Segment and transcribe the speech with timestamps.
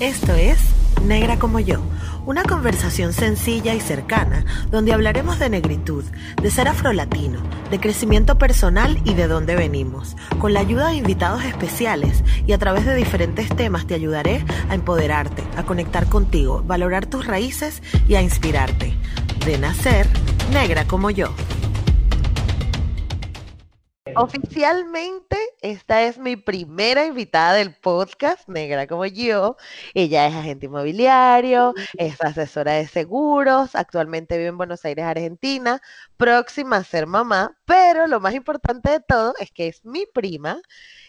[0.00, 0.58] Esto es
[1.04, 1.82] Negra como yo,
[2.24, 6.04] una conversación sencilla y cercana donde hablaremos de negritud,
[6.40, 7.38] de ser afrolatino,
[7.70, 10.16] de crecimiento personal y de dónde venimos.
[10.38, 14.74] Con la ayuda de invitados especiales y a través de diferentes temas te ayudaré a
[14.74, 18.94] empoderarte, a conectar contigo, valorar tus raíces y a inspirarte.
[19.44, 20.06] De nacer,
[20.50, 21.34] negra como yo.
[24.22, 29.56] Oficialmente, esta es mi primera invitada del podcast, negra como yo.
[29.94, 35.80] Ella es agente inmobiliario, es asesora de seguros, actualmente vive en Buenos Aires, Argentina,
[36.18, 40.60] próxima a ser mamá, pero lo más importante de todo es que es mi prima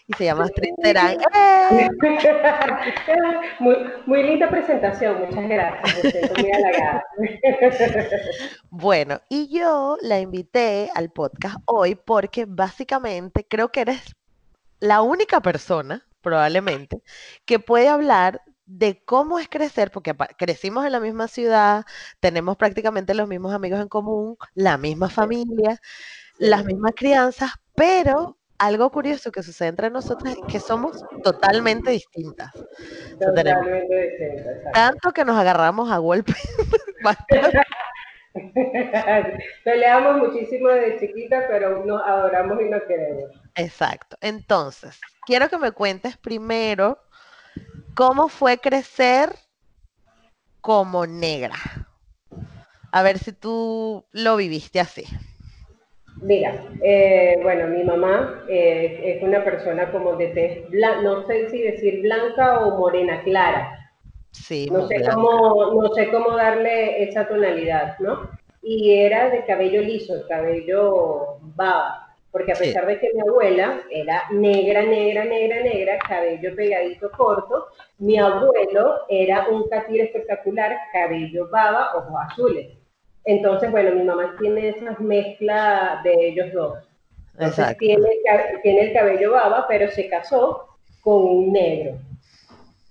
[0.06, 1.18] y se llama Astrid Terán.
[1.34, 1.88] ¡Eh!
[3.58, 6.38] Muy, muy linda presentación, muchas gracias.
[6.38, 7.04] Muy halagada.
[8.70, 14.14] Bueno, y yo la invité al podcast hoy porque básicamente creo que eres
[14.80, 17.02] la única persona, probablemente,
[17.44, 21.84] que puede hablar de cómo es crecer, porque crecimos en la misma ciudad,
[22.20, 25.80] tenemos prácticamente los mismos amigos en común, la misma familia,
[26.38, 32.54] las mismas crianzas, pero algo curioso que sucede entre nosotras es que somos totalmente distintas.
[32.54, 34.70] O sea, tenemos Totalmente distinto, exacto.
[34.72, 36.36] tanto que nos agarramos a golpes.
[39.64, 43.24] Peleamos muchísimo desde chiquita, pero nos adoramos y nos queremos.
[43.56, 44.16] Exacto.
[44.20, 46.98] Entonces, quiero que me cuentes primero
[47.96, 49.34] cómo fue crecer
[50.60, 51.56] como negra.
[52.92, 55.04] A ver si tú lo viviste así.
[56.22, 61.50] Mira, eh, bueno, mi mamá eh, es una persona como de tez blanca, no sé
[61.50, 63.78] si decir blanca o morena clara.
[64.32, 65.14] Sí, No sé blanca.
[65.14, 68.30] cómo, no sé cómo darle esa tonalidad, ¿no?
[68.62, 72.64] Y era de cabello liso, cabello baba, porque a Sí.
[72.64, 77.66] pesar de que mi abuela era negra, negra, negra, negra, cabello pegadito corto,
[77.98, 82.68] mi abuelo era un catire espectacular, cabello baba, ojos azules.
[83.24, 86.78] Entonces, bueno, mi mamá tiene esas mezclas de ellos dos.
[87.34, 87.78] Entonces Exacto.
[87.78, 88.08] tiene,
[88.62, 90.66] tiene el cabello baba, pero se casó
[91.02, 91.98] con un negro.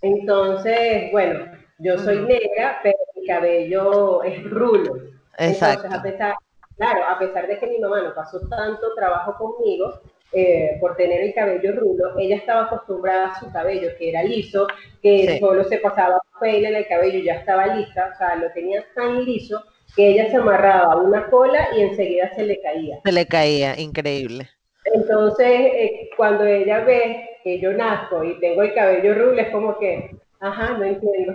[0.01, 1.45] Entonces, bueno,
[1.79, 2.27] yo soy Ujú.
[2.27, 4.95] negra, pero mi cabello es rulo.
[5.37, 6.01] Entonces, a Exacto.
[6.01, 6.35] pesar,
[6.77, 10.01] claro, a pesar de que mi mamá no pasó tanto trabajo conmigo
[10.33, 14.67] eh, por tener el cabello rulo, ella estaba acostumbrada a su cabello, que era liso,
[15.01, 15.39] que Sí.
[15.39, 18.83] solo se pasaba peine en el cabello y ya estaba lista, o sea, lo tenía
[18.95, 19.63] tan liso
[19.95, 22.99] que ella se amarraba una cola y enseguida se le caía.
[23.03, 24.49] Se le caía, increíble.
[24.85, 29.77] Entonces, eh, cuando ella ve que yo nazco y tengo el cabello rulo, es como
[29.77, 31.33] que, ajá, no entiendo.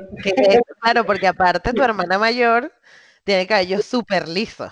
[0.81, 2.73] Claro, porque aparte tu hermana mayor
[3.25, 4.71] tiene el cabello súper liso.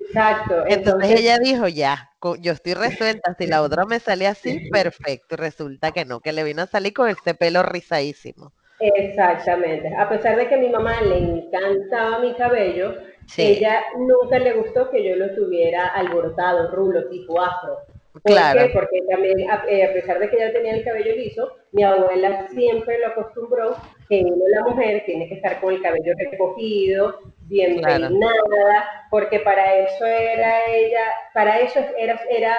[0.00, 0.64] Exacto.
[0.66, 2.10] Entonces Entonces, ella dijo, ya,
[2.40, 5.36] yo estoy resuelta, si la otra me sale así, perfecto.
[5.36, 8.52] Resulta que no, que le vino a salir con este pelo rizadísimo.
[8.78, 9.94] exactamente.
[9.96, 12.94] A pesar de que a mi mamá le encantaba mi cabello,
[13.26, 17.78] Sí, ella nunca le gustó que yo lo tuviera alborotado, rulo, tipo afro.
[18.12, 18.72] ¿Por claro, qué?
[18.72, 22.46] Porque también, a, eh, a pesar de que ella tenía el cabello liso, mi abuela
[22.48, 23.76] siempre lo acostumbró
[24.08, 28.08] que uno, la mujer, tiene que estar con el cabello recogido, bien Claro.
[28.08, 31.04] peinada, porque para eso era ella,
[31.34, 32.56] para eso era, era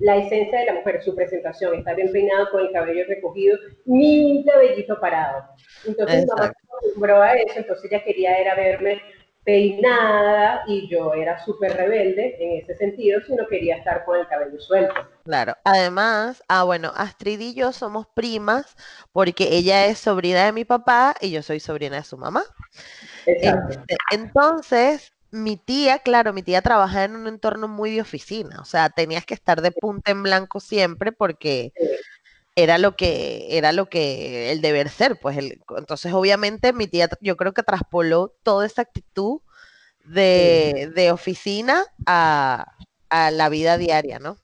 [0.00, 4.38] la esencia de la mujer, su presentación, estar bien peinado con el cabello recogido, ni
[4.38, 5.42] un cabellito parado.
[5.86, 6.60] Entonces mamá exacto.
[6.60, 9.00] se acostumbró a eso, entonces ella quería era verme
[9.44, 14.28] peinada y yo era súper rebelde en ese sentido, si no quería estar con el
[14.28, 14.94] cabello suelto.
[15.24, 15.56] Claro.
[15.64, 18.76] Además, ah, bueno, Astrid y yo somos primas
[19.12, 22.42] porque ella es sobrina de mi papá y yo soy sobrina de su mamá.
[23.26, 23.80] Exacto.
[23.80, 28.64] Este, entonces, mi tía, claro, mi tía trabajaba en un entorno muy de oficina, o
[28.64, 31.72] sea, tenías que estar de punta en blanco siempre porque
[32.58, 37.08] era lo que era lo que el deber ser, pues el, entonces obviamente mi tía
[37.20, 39.40] yo creo que traspoló toda esa actitud
[40.04, 42.72] de, de oficina a,
[43.10, 44.38] a la vida diaria, ¿no?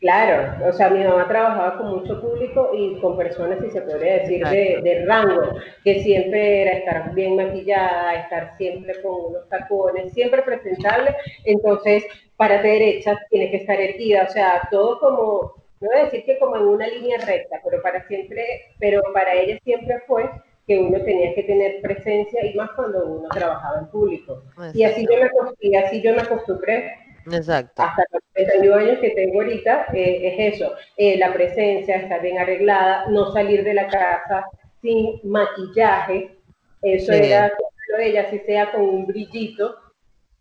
[0.00, 4.18] Claro, o sea, mi mamá trabajaba con mucho público y con personas, si se podría
[4.18, 10.42] decir, de, rango, que siempre era estar bien maquillada, estar siempre con unos tacones, siempre
[10.42, 11.16] presentable.
[11.44, 12.04] Entonces,
[12.36, 16.38] para derecha tiene que estar erguida, o sea, todo como, no voy a decir que
[16.38, 18.44] como en una línea recta, pero para siempre,
[18.78, 20.28] pero para ella siempre fue
[20.66, 24.42] que uno tenía que tener presencia y más cuando uno trabajaba en público.
[24.74, 25.12] Y así Exacto.
[25.12, 26.92] yo me, acos- y así yo me acostumbré
[27.30, 27.82] Exacto.
[27.82, 32.38] hasta los 31 años que tengo ahorita, eh, es eso, eh, la presencia, estar bien
[32.38, 34.44] arreglada, no salir de la casa
[34.82, 36.36] sin maquillaje,
[36.82, 37.18] eso Sí.
[37.22, 37.52] era
[37.90, 39.76] lo de ella, así sea con un brillito,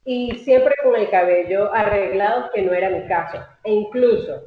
[0.04, 3.40] y siempre con el cabello arreglado, que no era mi caso.
[3.64, 4.44] E incluso,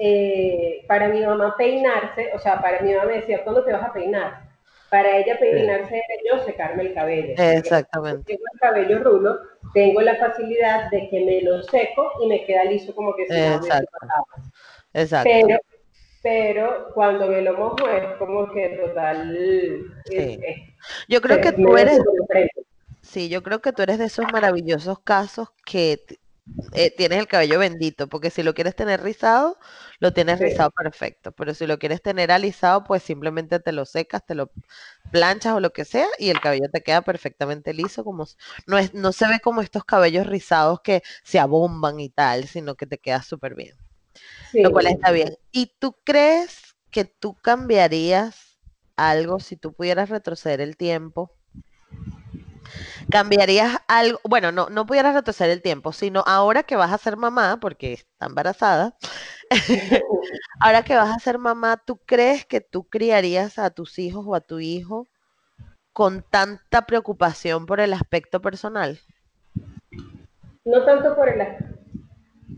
[0.00, 3.84] eh, para mi mamá peinarse, o sea, para mi mamá me decía, ¿cuándo te vas
[3.84, 4.50] a peinar?
[4.90, 7.34] para ella peinarse era yo secarme el cabello.
[7.38, 8.24] Exactamente.
[8.34, 9.38] Tengo el cabello rulo,
[9.72, 13.54] tengo la facilidad de que me lo seco y me queda liso como que se
[13.54, 13.98] Exacto.
[14.92, 15.30] Exacto.
[15.32, 15.58] Pero,
[16.22, 19.32] pero cuando me lo mojo es como que total.
[20.06, 20.40] Sí.
[21.08, 22.00] yo creo que tú eres.
[23.00, 26.00] Sí, yo creo que tú eres de esos maravillosos casos que
[26.72, 29.58] eh, tienes el cabello bendito, porque si lo quieres tener rizado,
[29.98, 34.24] lo tienes rizado perfecto, pero si lo quieres tener alisado, pues simplemente te lo secas,
[34.24, 34.50] te lo
[35.10, 38.26] planchas o lo que sea y el cabello te queda perfectamente liso, como
[38.66, 42.74] no es no se ve como estos cabellos rizados que se abomban y tal, sino
[42.76, 43.76] que te queda súper bien.
[44.52, 45.36] Lo cual está bien.
[45.52, 48.58] ¿Y tú crees que tú cambiarías
[48.96, 51.39] algo si tú pudieras retroceder el tiempo?
[53.10, 54.20] ¿Cambiarías algo?
[54.24, 57.94] Bueno, no, no pudieras retroceder el tiempo, sino ahora que vas a ser mamá, porque
[57.94, 58.96] está embarazada,
[60.60, 64.34] ahora que vas a ser mamá, ¿tú crees que tú criarías a tus hijos o
[64.34, 65.08] a tu hijo
[65.92, 69.00] con tanta preocupación por el aspecto personal?
[70.64, 71.40] No tanto por el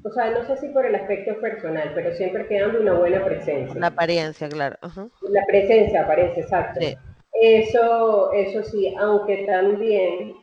[0.04, 3.78] o sea, no sé si por el aspecto personal, pero siempre quedando una buena presencia.
[3.78, 4.76] La apariencia, claro.
[5.22, 6.80] La presencia, apariencia, exacto.
[7.32, 10.34] Eso, eso sí, aunque también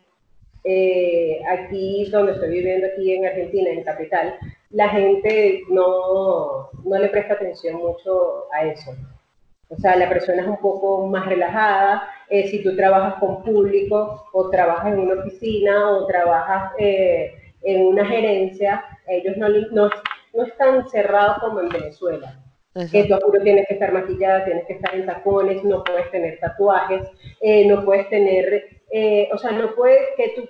[0.64, 4.36] eh, aquí donde estoy viviendo, aquí en Argentina, en Capital,
[4.72, 8.96] la gente no, no le presta atención mucho a eso.
[9.70, 12.10] O sea, la persona es un poco más relajada.
[12.30, 17.86] Eh, si tú trabajas con público o trabajas en una oficina o trabajas eh, en
[17.86, 19.90] una gerencia, ellos no, no,
[20.34, 22.40] no están cerrados como en Venezuela.
[22.92, 26.40] Que tú apuro tienes que estar maquillada, tienes que estar en tacones, no puedes tener
[26.40, 27.02] tatuajes,
[27.42, 30.48] eh, no puedes tener, eh, o sea, no puedes que tu,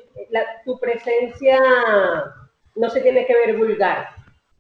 [0.66, 1.58] tu presencia
[2.76, 4.10] no se tiene que ver vulgar.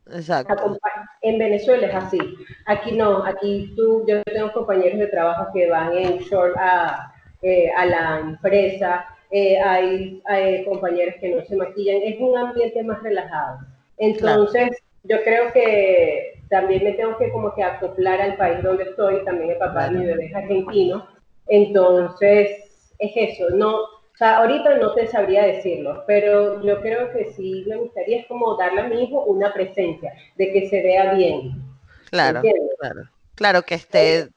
[0.09, 0.77] Exacto.
[1.21, 2.17] En Venezuela es así.
[2.65, 7.69] Aquí no, aquí tú, yo tengo compañeros de trabajo que van en short a, eh,
[7.75, 13.59] a la empresa, hay, hay, compañeros que no se maquillan, es un ambiente más relajado.
[13.97, 14.69] Entonces,
[15.03, 19.51] yo creo que también me tengo que como que acoplar al país donde estoy, también
[19.51, 21.07] el papá de mi bebé es argentino,
[21.47, 27.31] entonces es eso, no, o sea, ahorita no te sabría decirlo, pero yo creo que
[27.33, 31.13] sí me gustaría es como darle a mi hijo una presencia, de que se vea
[31.13, 31.63] bien.
[32.09, 32.41] Claro,
[32.79, 33.01] claro,
[33.35, 34.29] claro que esté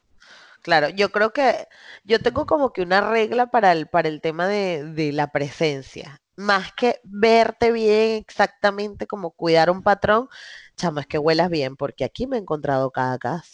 [0.63, 1.67] Claro, yo creo que
[2.05, 6.21] yo tengo como que una regla para el, para el tema de, de, la presencia
[6.43, 10.29] más que verte bien exactamente como cuidar un patrón,
[10.77, 13.53] chamo, es que huelas bien, porque aquí me he encontrado cada caso.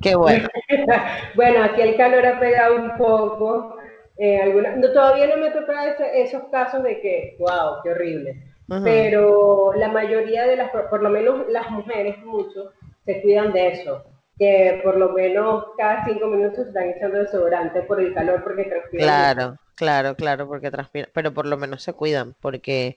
[0.00, 0.48] Qué bueno.
[1.34, 3.76] bueno, aquí el calor ha pegado un poco.
[4.18, 8.42] Eh, no, todavía no me toca esos casos de que, wow, qué horrible.
[8.84, 12.72] Pero la mayoría de las, por lo menos las mujeres, mucho,
[13.04, 14.02] se cuidan de eso
[14.38, 19.06] que por lo menos cada cinco minutos están echando desodorante por el calor porque transpiran.
[19.06, 22.96] Claro, claro, claro, porque transpiran, pero por lo menos se cuidan, porque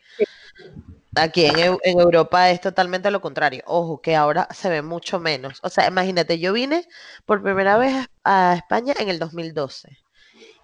[1.16, 3.64] aquí en, en, Europa es totalmente lo contrario.
[3.66, 5.60] Ojo, que ahora se ve mucho menos.
[5.64, 6.88] O sea, imagínate, yo vine
[7.26, 10.05] por primera vez a España en el 2012.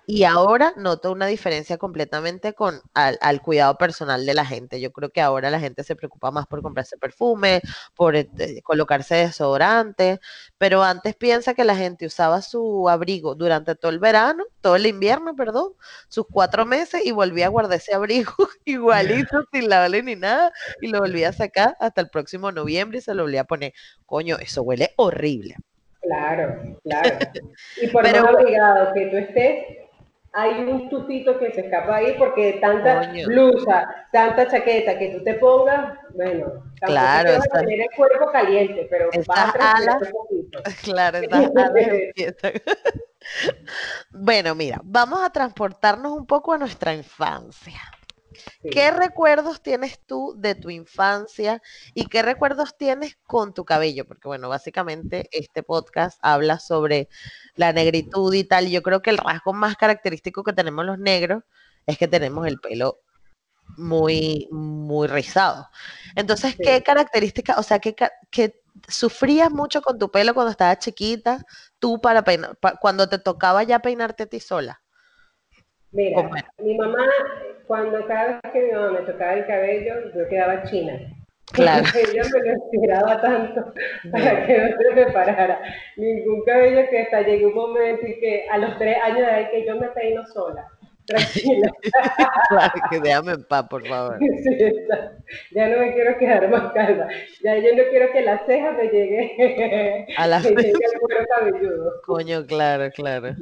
[0.08, 4.82] Y ahora noto una diferencia completamente con al, cuidado personal de la gente.
[4.82, 7.62] Yo creo que ahora la gente se preocupa más por comprarse perfume,
[7.96, 10.20] por este, colocarse desodorante,
[10.58, 14.86] pero antes piensa que la gente usaba su abrigo durante todo el verano, todo el
[14.86, 15.74] invierno, perdón,
[16.08, 18.34] sus cuatro meses y volvía a guardar ese abrigo
[18.66, 23.02] igualito, sin lavarle ni nada, y lo volvía a sacar hasta el próximo noviembre y
[23.02, 23.74] se lo volvía a poner.
[24.06, 25.56] Coño, eso huele horrible.
[26.02, 27.20] Claro, claro.
[27.82, 29.66] Y por pero, más obligado que tú estés,
[30.34, 35.34] hay un tufito que se escapa ahí porque tanta blusa, tanta chaqueta que tú te
[35.36, 40.62] pongas, bueno, claro, vas a tener el cuerpo caliente, pero vas a un poquito.
[40.84, 42.54] Claro, estas alas empiezan.
[44.12, 47.82] bueno, mira, vamos a transportarnos un poco a nuestra infancia.
[48.70, 51.62] ¿Qué recuerdos tienes tú de tu infancia
[51.94, 54.06] y qué recuerdos tienes con tu cabello?
[54.06, 57.10] Porque bueno, básicamente este podcast habla sobre
[57.56, 58.70] la negritud y tal.
[58.70, 61.44] Yo creo que el rasgo más característico que tenemos los negros
[61.86, 63.00] es que tenemos el pelo
[63.78, 65.68] muy, muy rizado.
[66.16, 71.46] Entonces, ¿qué características, o sea, qué, sufrías mucho con tu pelo cuando estabas chiquita,
[71.80, 74.82] tú para peinar, cuando te tocaba ya peinarte a ti sola?
[75.92, 77.06] Mira, mi mamá
[77.72, 80.92] cuando cada vez que mi mamá me tocaba el cabello, yo quedaba china.
[81.54, 81.86] Claro.
[81.96, 83.74] ella me lo estiraba tanto
[84.12, 85.62] para que no se me parara
[85.96, 89.66] ningún cabello que hasta llegué un momento y que a los tres años de que
[89.66, 90.68] yo me peino sola.
[91.06, 91.72] tranquila.
[92.50, 94.20] claro, que déjame en paz, por favor.
[95.52, 97.08] ya no me quiero quedar más calma.
[97.42, 101.26] Ya yo no quiero que la ceja me llegue, a la me llegue al cuero
[101.38, 102.02] cabelludo.
[102.06, 103.34] Coño, claro, claro.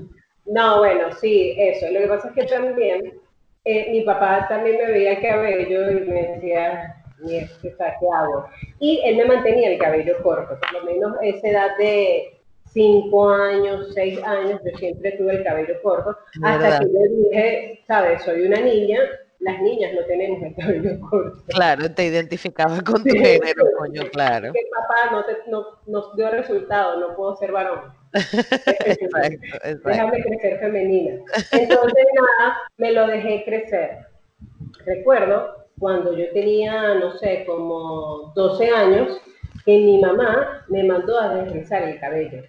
[0.45, 1.87] No, bueno, sí, eso.
[1.91, 3.19] Lo que pasa es que también
[3.65, 6.95] eh, mi papá también me veía el cabello y me decía,
[7.27, 7.75] ¿qué
[8.15, 8.45] hago?
[8.79, 12.39] Y él me mantenía el cabello corto, por lo menos esa edad de
[12.71, 18.23] cinco años, seis años, yo siempre tuve el cabello corto, hasta que yo dije, sabes,
[18.23, 18.99] soy una niña,
[19.39, 21.43] las niñas no tenemos el cabello corto.
[21.47, 24.53] Claro, te identificabas con tu género, coño, claro.
[24.53, 27.98] Que papá no, te, no, no dio resultado, no puedo ser varón.
[28.13, 29.89] Exacto, exacto.
[29.89, 31.15] Déjame crecer femenina.
[31.51, 33.97] Entonces, nada, me lo dejé crecer.
[34.85, 39.21] Recuerdo cuando yo tenía, no sé, como 12 años,
[39.65, 42.43] que mi mamá me mandó a desrizar el cabello.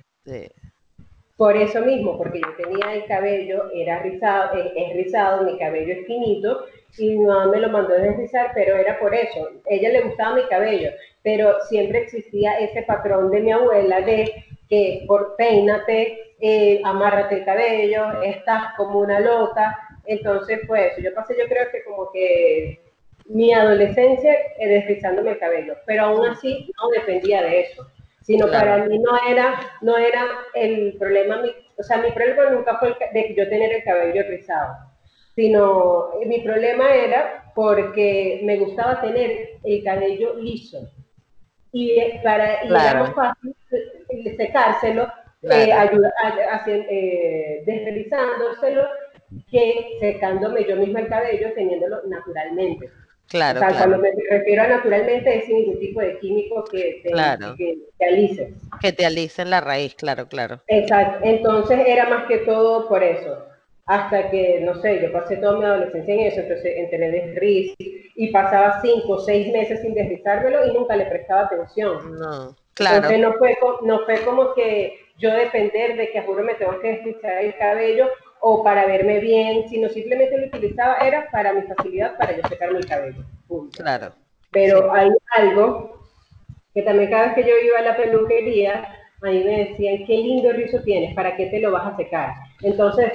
[1.36, 6.06] Por eso mismo, porque yo tenía el cabello, era rizado, es, rizado, mi cabello es
[6.06, 6.66] finito,
[6.98, 9.48] y mi mamá me lo mandó a desrizar, pero era por eso.
[9.66, 10.90] ella le gustaba mi cabello,
[11.22, 14.30] pero siempre existía ese patrón de mi abuela de
[14.70, 19.76] que por peínate, eh, amárrate el cabello, estás como una loca.
[20.06, 22.80] Entonces, pues, yo pasé, yo creo que como que
[23.26, 27.86] mi adolescencia eh, deslizándome el cabello, pero aún así no dependía de eso,
[28.22, 31.42] sino para mí no era, no era el problema,
[31.76, 34.74] o sea, mi problema nunca fue de yo tener el cabello rizado,
[35.34, 40.88] sino eh, mi problema era porque me gustaba tener el cabello liso.
[41.72, 43.54] Y eh, para y era más fácil
[44.36, 45.08] secárselo,
[45.50, 46.12] ayudar,
[47.64, 48.86] deslizándoselo
[49.50, 52.90] que secándome yo misma el cabello teniéndolo naturalmente.
[53.28, 57.00] Claro, o sea, cuando me refiero a naturalmente es sin ningún tipo de químico que
[57.04, 57.12] te,
[57.56, 58.54] que te alice.
[58.80, 60.60] Que te alicen la raíz, claro, claro.
[60.66, 61.20] Exacto.
[61.22, 63.49] Entonces era más que todo por eso.
[63.90, 68.30] Hasta que, no sé, yo pasé toda mi adolescencia en eso, entonces entré desriz y
[68.30, 72.16] pasaba cinco o seis meses sin desrizármelo y nunca le prestaba atención.
[72.20, 72.96] No, claro.
[72.96, 76.98] Entonces no fue, no fue como que yo depender de que juro me tengo que
[76.98, 82.16] desrizar el cabello o para verme bien, sino simplemente lo utilizaba era para mi facilidad,
[82.16, 83.24] para yo secarme el cabello.
[83.72, 84.12] Claro.
[84.52, 86.06] Pero hay algo
[86.74, 88.84] que también cada vez que yo iba a la peluquería,
[89.20, 92.34] a mí me decían, qué lindo rizo tienes, ¿para qué te lo vas a secar?
[92.62, 93.12] Entonces,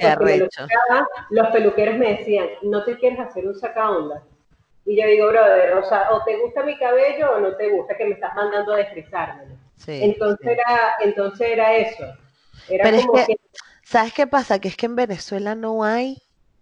[1.30, 4.22] los peluqueros me decían, no te quieres hacer un sacaondas.
[4.84, 7.96] Y yo digo, brother, o sea, o te gusta mi cabello o no te gusta
[7.96, 9.56] que me estás mandando a desfrizármelo.
[9.86, 12.04] entonces, Era, entonces era eso.
[12.68, 13.36] Era como que
[13.86, 14.58] ¿Sabes qué pasa?
[14.58, 16.20] Que es que en Venezuela no hay,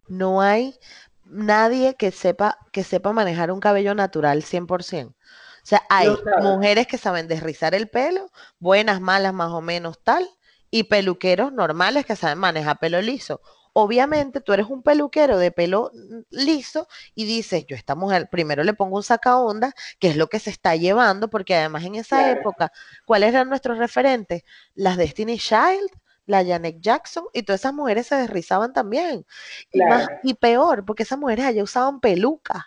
[0.08, 0.78] no hay
[1.24, 5.08] nadie que sepa, que sepa manejar un cabello natural 100%.
[5.08, 5.14] O
[5.62, 10.28] sea, hay mujeres que saben desrizar el pelo, buenas, malas, más o menos tal,
[10.74, 13.40] y peluqueros normales que saben manejar pelo liso.
[13.74, 15.92] Obviamente tú eres un peluquero de pelo
[16.30, 20.26] liso y dices, yo esta mujer primero le pongo un saca onda, que es lo
[20.26, 22.72] que se está llevando, porque además en esa época,
[23.06, 24.42] ¿cuáles eran nuestros referentes?
[24.74, 25.90] Las Destiny Child,
[26.26, 29.24] la Janet Jackson, y todas esas mujeres se desrizaban también.
[29.70, 32.64] Y, más, y peor, porque esas mujeres allá usaban pelucas.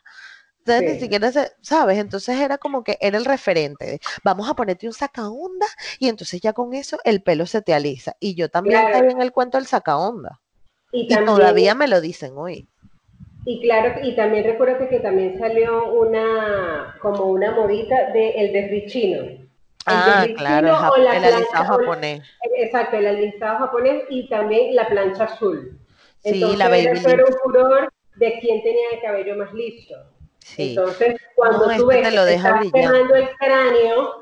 [0.68, 1.98] Entonces ni siquiera se, ¿sabes?
[1.98, 5.68] Entonces era como que era el referente vamos a ponerte un sacaonda
[6.00, 8.16] y entonces ya con eso el pelo se te alisa.
[8.20, 9.10] Y yo también claro.
[9.10, 10.40] en el cuento del sacaonda.
[10.92, 12.68] Y, y todavía me lo dicen hoy.
[13.46, 19.48] Y claro, y también recuerdo que también salió una, como una modita de el desrichino
[19.88, 22.22] ah, claro, el, alisado japonés.
[22.58, 25.80] exacto, el alisado japonés y también la plancha azul.
[26.24, 29.96] Entonces, sí, la baby era un furor de quién tenía el cabello más liso.
[30.56, 30.70] Sí.
[30.70, 34.22] Entonces, cuando tú este ves que estás quemando el cráneo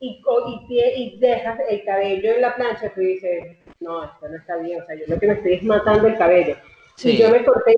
[0.00, 0.22] y,
[0.68, 4.82] y, y, dejas el cabello en la plancha, tú dices, no, esto no está bien,
[4.82, 6.56] o sea, yo lo que me estoy es matando el cabello.
[6.96, 7.10] Sí.
[7.10, 7.76] Y yo me corté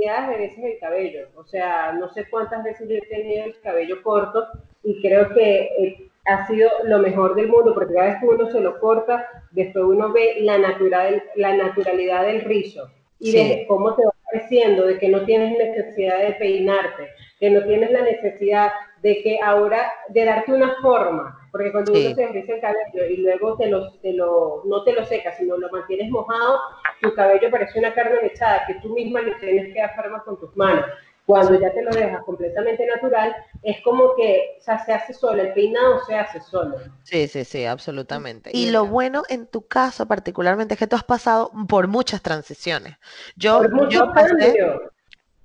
[0.00, 4.02] de veces el cabello, o sea, no sé cuántas veces yo he tenido el cabello
[4.02, 4.46] corto
[4.82, 8.50] y creo que eh, ha sido lo mejor del mundo, porque cada vez que uno
[8.50, 13.94] se lo corta, después uno ve la, natural, la naturalidad del rizo y de cómo
[13.94, 17.08] te va creciendo, de que no tienes necesidad de peinarte,
[17.40, 18.70] que no tienes la necesidad
[19.02, 23.16] de que ahora, de darte una forma, porque cuando uno se riza el cabello y
[23.16, 26.60] luego te lo, te lo, no te lo secas, sino lo mantienes mojado,
[27.00, 30.38] tu cabello parece una carne mechada que tú misma le tienes que dar forma con
[30.38, 30.84] tus manos.
[31.24, 35.40] Cuando ya te lo dejas completamente natural, es como que o sea, se hace solo,
[35.40, 36.76] el peinado se hace solo.
[37.04, 38.50] Sí, sí, sí, absolutamente.
[38.52, 42.96] Y lo bueno en tu caso particularmente es que tú has pasado por muchas transiciones.
[43.36, 44.56] Yo, yo pasé,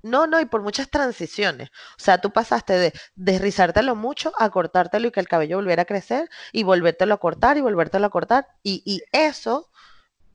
[0.06, 1.70] no, no, y por muchas transiciones.
[1.98, 5.86] O sea, tú pasaste de desrizártelo mucho a cortártelo y que el cabello volviera a
[5.86, 8.48] crecer y volvértelo a cortar y volvértelo a cortar.
[8.62, 9.70] Y, y eso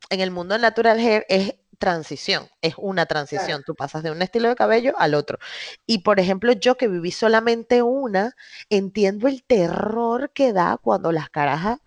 [0.10, 3.64] en el mundo natural hair es transición, es una transición.
[3.66, 5.40] Tú pasas de un estilo de cabello al otro.
[5.88, 8.36] Y por ejemplo, yo que viví solamente una,
[8.70, 11.80] entiendo el terror que da cuando las carajas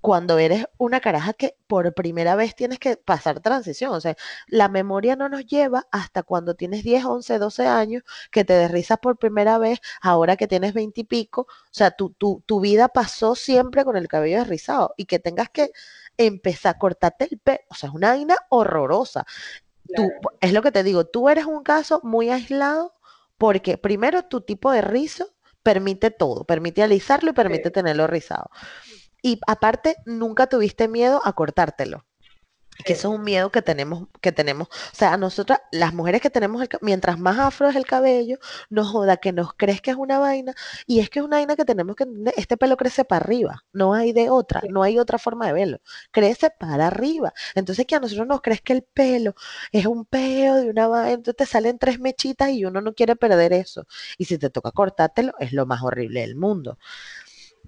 [0.00, 3.92] cuando eres una caraja que por primera vez tienes que pasar transición.
[3.92, 8.44] O sea, la memoria no nos lleva hasta cuando tienes 10, 11, 12 años, que
[8.44, 11.42] te derrizas por primera vez, ahora que tienes 20 y pico.
[11.42, 15.48] O sea, tu, tu, tu vida pasó siempre con el cabello derrizado y que tengas
[15.50, 15.72] que
[16.16, 17.60] empezar a cortarte el pelo.
[17.70, 19.26] O sea, es una vaina horrorosa.
[19.94, 22.92] Tú, es lo que te digo, tú eres un caso muy aislado
[23.38, 28.50] porque primero tu tipo de rizo permite todo, permite alisarlo y permite tenerlo rizado.
[29.22, 32.04] Y aparte, nunca tuviste miedo a cortártelo.
[32.84, 34.68] Que eso es un miedo que tenemos, que tenemos.
[34.68, 38.38] O sea, a nosotras, las mujeres que tenemos, el, mientras más afro es el cabello,
[38.70, 40.54] nos joda que nos crees que es una vaina.
[40.86, 42.34] Y es que es una vaina que tenemos que entender.
[42.36, 43.64] Este pelo crece para arriba.
[43.72, 44.62] No hay de otra.
[44.70, 45.80] No hay otra forma de verlo.
[46.12, 47.32] Crece para arriba.
[47.56, 49.34] Entonces, que a nosotros nos crees que el pelo
[49.72, 51.12] es un peo de una vaina.
[51.14, 53.86] Entonces te salen tres mechitas y uno no quiere perder eso.
[54.18, 56.78] Y si te toca cortártelo, es lo más horrible del mundo.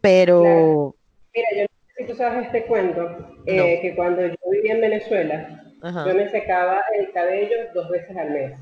[0.00, 0.95] Pero.
[1.34, 3.08] Mira, yo no sé si tú sabes este cuento,
[3.46, 8.30] eh, que cuando yo vivía en Venezuela, yo me secaba el cabello dos veces al
[8.30, 8.58] mes.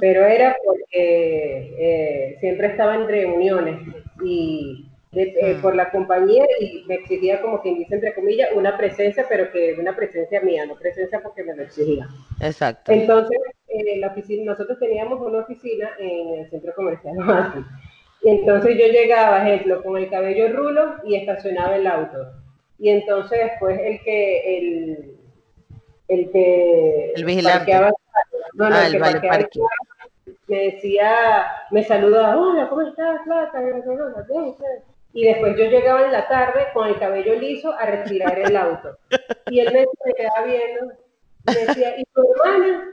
[0.00, 3.80] Pero era porque eh, siempre estaba en reuniones
[4.24, 5.62] y eh, mm.
[5.62, 9.76] por la compañía y me exigía, como quien dice, entre comillas, una presencia, pero que
[9.78, 12.08] una presencia mía, no presencia porque me lo exigía.
[12.40, 12.90] Exacto.
[12.90, 13.38] Entonces,
[13.98, 17.14] la oficina, nosotros teníamos una oficina en el centro comercial
[18.24, 22.18] y entonces yo llegaba, ejemplo, con el cabello rulo y estacionaba el auto.
[22.78, 25.16] Y entonces después el que, el,
[26.08, 27.72] el que el vigilante.
[28.54, 29.48] no, no, ah, el, que vale
[30.48, 33.60] me decía, me saludaba, hola, ¿cómo estás, Plata?
[35.14, 38.98] Y después yo llegaba en la tarde con el cabello liso a retirar el auto.
[39.50, 40.94] Y él me, me quedaba viendo,
[41.46, 42.84] me decía, ¿y tu hermana?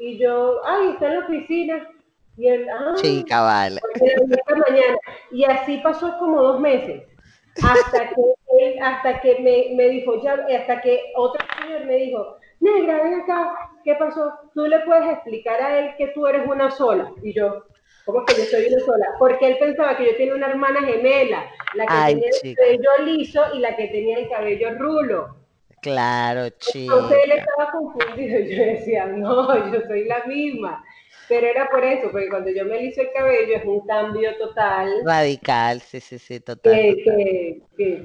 [0.00, 1.88] Y yo, ay, está en la oficina.
[2.36, 2.94] Y él, ah,
[4.56, 4.98] mañana.
[5.30, 7.02] Y así pasó como dos meses.
[7.62, 13.02] Hasta que, hasta que me, me, dijo, ya, hasta que otro señor me dijo, negra,
[13.02, 14.32] ven acá, ¿qué pasó?
[14.54, 17.12] Tú le puedes explicar a él que tú eres una sola.
[17.22, 17.64] Y yo,
[18.06, 19.06] ¿cómo que yo soy una sola?
[19.18, 23.42] Porque él pensaba que yo tenía una hermana gemela, la que tenía el cabello liso
[23.54, 25.42] y la que tenía el cabello rulo.
[25.82, 26.94] Claro, chico.
[26.94, 28.38] Entonces él estaba confundido.
[28.48, 30.84] Yo decía, no, yo soy la misma.
[31.28, 34.90] Pero era por eso, porque cuando yo me aliso el cabello es un cambio total.
[35.04, 36.72] Radical, sí, sí, sí, total.
[36.72, 37.62] Que,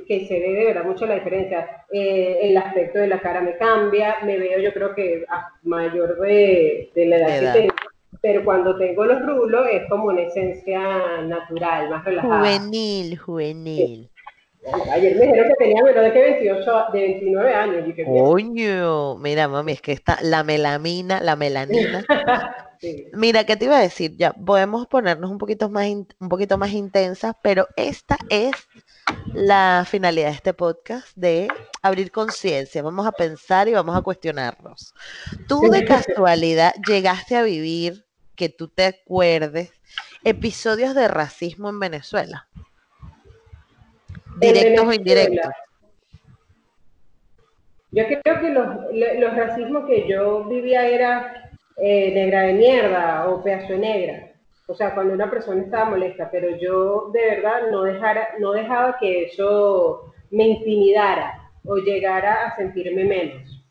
[0.08, 1.86] que, se ve de verdad mucho la diferencia.
[1.91, 6.19] Eh, el aspecto de la cara me cambia, me veo yo creo que a mayor
[6.19, 7.75] de, de la edad, que tengo.
[8.21, 12.39] Pero cuando tengo los rulos es como una esencia natural, más relajada.
[12.39, 14.10] Juvenil, juvenil.
[14.91, 17.86] Ayer me dijeron que tenía menos de que 28, de 29 años.
[18.06, 22.03] Coño, mira, mami, es que está la melamina, la melanina.
[23.13, 24.15] Mira, ¿qué te iba a decir?
[24.17, 28.51] Ya podemos ponernos un poquito más, un poquito más intensas, pero esta es
[29.33, 31.47] la finalidad de este podcast de
[31.81, 32.81] abrir conciencia.
[32.81, 34.93] Vamos a pensar y vamos a cuestionarnos.
[35.47, 39.71] ¿Tú de casualidad llegaste a vivir, que tú te acuerdes,
[40.23, 42.47] episodios de racismo en Venezuela?
[44.39, 45.51] Directos o indirectos.
[47.91, 48.67] Yo creo que los,
[49.19, 51.46] los racismos que yo vivía era
[51.77, 54.31] eh, negra de mierda o pedazo de negra.
[54.67, 58.97] O sea, cuando una persona estaba molesta, pero yo de verdad no, dejara, no dejaba
[58.99, 63.63] que eso me intimidara o llegara a sentirme menos.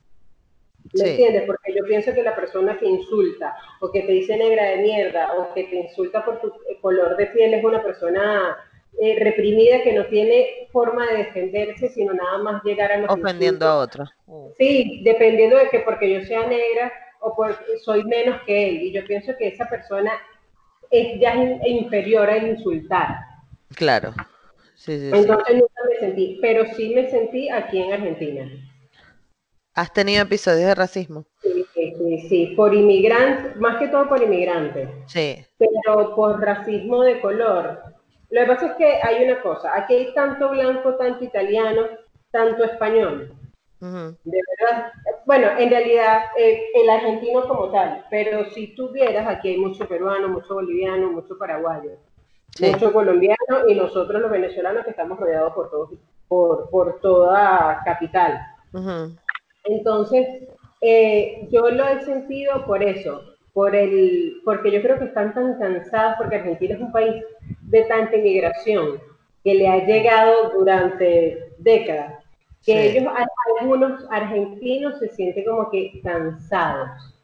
[0.94, 1.42] ¿Me entiendes?
[1.46, 5.28] Porque yo pienso que la persona que insulta o que te dice negra de mierda
[5.36, 8.56] o que te insulta por tu color de piel es una persona
[9.00, 13.12] eh, reprimida que no tiene forma de defenderse, sino nada más llegar a...
[13.12, 14.04] Ofendiendo a otro.
[14.56, 16.92] Sí, dependiendo de que porque yo sea negra,
[17.26, 17.36] o
[17.82, 18.82] soy menos que él.
[18.82, 20.12] Y yo pienso que esa persona
[20.90, 21.34] es ya
[21.66, 23.18] inferior a insultar.
[23.74, 24.14] Claro.
[24.86, 28.50] Entonces nunca me sentí, pero sí me sentí aquí en Argentina.
[29.74, 31.26] ¿Has tenido episodios de racismo?
[31.42, 34.88] Sí, sí, sí, por inmigrantes, más que todo por inmigrantes.
[35.06, 35.44] Sí.
[35.58, 37.82] Pero por racismo de color.
[38.30, 41.82] Lo que pasa es que hay una cosa, aquí hay tanto blanco, tanto italiano,
[42.30, 43.34] tanto español.
[43.80, 44.92] De verdad,
[45.26, 49.86] bueno, en realidad eh, el argentino como tal, pero si tú vieras, aquí hay mucho
[49.86, 51.90] peruano, mucho boliviano, mucho paraguayo,
[52.58, 55.90] mucho colombiano y nosotros los venezolanos que estamos rodeados por, todos,
[56.26, 58.40] por, por toda capital.
[59.64, 60.26] Entonces,
[60.80, 65.58] eh, yo lo he sentido por eso, por el, porque yo creo que están tan
[65.58, 67.22] cansados, porque Argentina es un país
[67.62, 69.00] de tanta inmigración
[69.44, 72.25] que le ha llegado durante décadas
[72.66, 73.10] que ellos,
[73.60, 77.14] algunos argentinos se sienten como que cansados.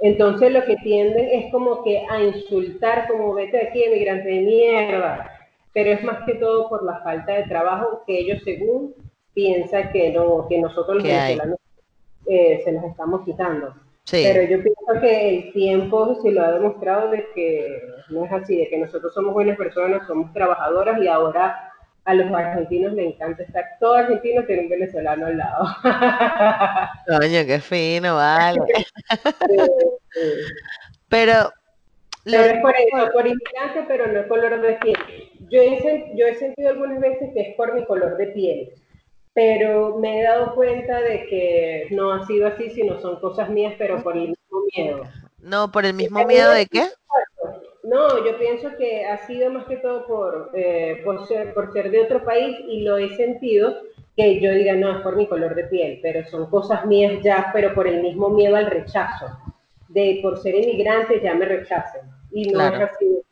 [0.00, 4.40] Entonces lo que tienden es como que a insultar, como vete de aquí, emigrante de
[4.40, 5.30] mierda.
[5.72, 8.94] Pero es más que todo por la falta de trabajo que ellos según
[9.32, 11.58] piensan que no, que nosotros los venezolanos
[12.26, 13.74] eh, se los estamos quitando.
[14.10, 18.56] Pero yo pienso que el tiempo se lo ha demostrado de que no es así,
[18.56, 21.72] de que nosotros somos buenas personas, somos trabajadoras y ahora
[22.08, 25.66] a los argentinos les encanta estar, todo argentino tiene un venezolano al lado.
[27.06, 28.60] Coño, qué fino, vale.
[31.08, 31.52] Pero...
[32.24, 34.96] Pero es por eso, por inmigrante, pero no es color de piel.
[35.48, 38.72] Yo he, yo he sentido algunas veces que es por mi color de piel
[39.38, 43.72] pero me he dado cuenta de que no ha sido así, sino son cosas mías,
[43.78, 45.02] pero por el mismo miedo.
[45.38, 46.88] No, por el mismo miedo de qué?
[47.88, 51.90] No, yo pienso que ha sido más que todo por, eh, por, ser, por ser
[51.90, 53.76] de otro país y lo he sentido
[54.14, 57.48] que yo diga, no, es por mi color de piel, pero son cosas mías ya,
[57.50, 59.26] pero por el mismo miedo al rechazo,
[59.88, 62.02] de por ser inmigrante ya me rechacen.
[62.30, 63.22] Y no es así,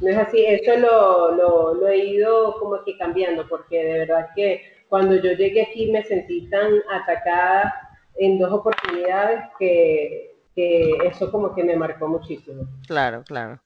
[0.00, 4.28] no es así, eso lo, lo, lo he ido como que cambiando, porque de verdad
[4.36, 7.72] que cuando yo llegué aquí me sentí tan atacada
[8.16, 12.66] en dos oportunidades que, eso como que me marcó muchísimo.
[12.86, 13.62] Claro, claro.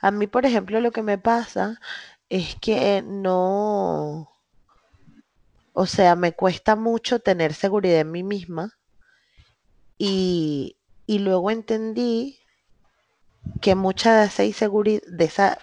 [0.00, 1.80] A mí, por ejemplo, lo que me pasa
[2.28, 4.30] es que no,
[5.72, 8.78] o sea, me cuesta mucho tener seguridad en mí misma
[9.98, 10.76] y,
[11.06, 12.38] y luego entendí
[13.60, 15.58] que mucha de esa inseguridad, de esa,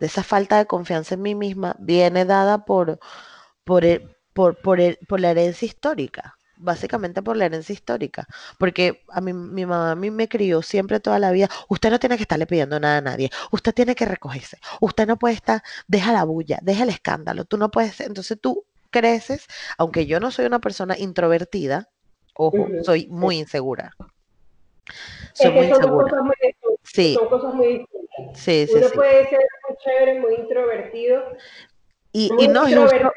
[0.00, 2.98] de esa falta de confianza en mí misma viene dada por,
[3.64, 8.26] por, el, por, por, por la herencia histórica, básicamente por la herencia histórica,
[8.58, 12.00] porque a mí, mi mamá a mí me crió siempre toda la vida, usted no
[12.00, 15.62] tiene que estarle pidiendo nada a nadie, usted tiene que recogerse, usted no puede estar,
[15.86, 19.46] deja la bulla, deja el escándalo, tú no puedes, entonces tú creces,
[19.78, 21.90] aunque yo no soy una persona introvertida,
[22.34, 23.94] ojo, soy muy insegura.
[25.32, 26.08] Soy muy insegura.
[26.08, 27.14] Son cosas muy, sí.
[27.14, 28.40] Son cosas muy distintas.
[28.40, 31.22] Sí, sí, Uno puede ser muy chévere, muy introvertido.
[32.12, 33.10] Y, y no es justo,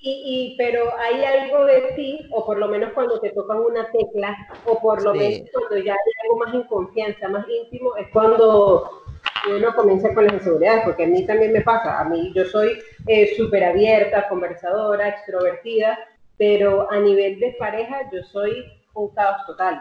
[0.00, 4.36] y, pero hay algo de ti, o por lo menos cuando te tocan una tecla,
[4.64, 9.02] o por lo menos cuando ya hay algo más en confianza, más íntimo, es cuando
[9.48, 12.78] uno comienza con las inseguridades, porque a mí también me pasa, a mí yo soy
[13.06, 15.98] eh, súper abierta, conversadora, extrovertida,
[16.38, 19.80] pero a nivel de pareja yo soy un caos total.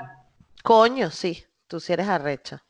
[0.64, 2.64] Coño, sí, tú sí eres arrecha.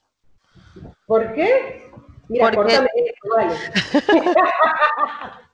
[1.06, 1.92] ¿Por qué?
[2.28, 2.80] Mira, Porque...
[3.30, 3.56] vale.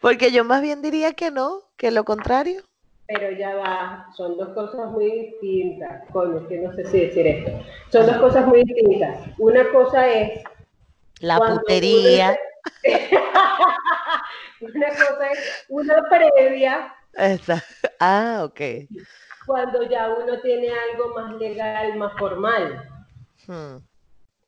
[0.00, 2.62] Porque yo más bien diría que no, que lo contrario.
[3.06, 6.08] Pero ya va, son dos cosas muy distintas.
[6.10, 7.52] Coño, que no sé si decir esto.
[7.90, 9.18] Son dos cosas muy distintas.
[9.38, 10.42] Una cosa es.
[11.20, 12.36] La putería.
[14.60, 16.94] una cosa es una previa.
[18.00, 18.60] Ah, ok.
[19.46, 22.82] Cuando ya uno tiene algo más legal, más formal.
[23.46, 23.76] Hmm.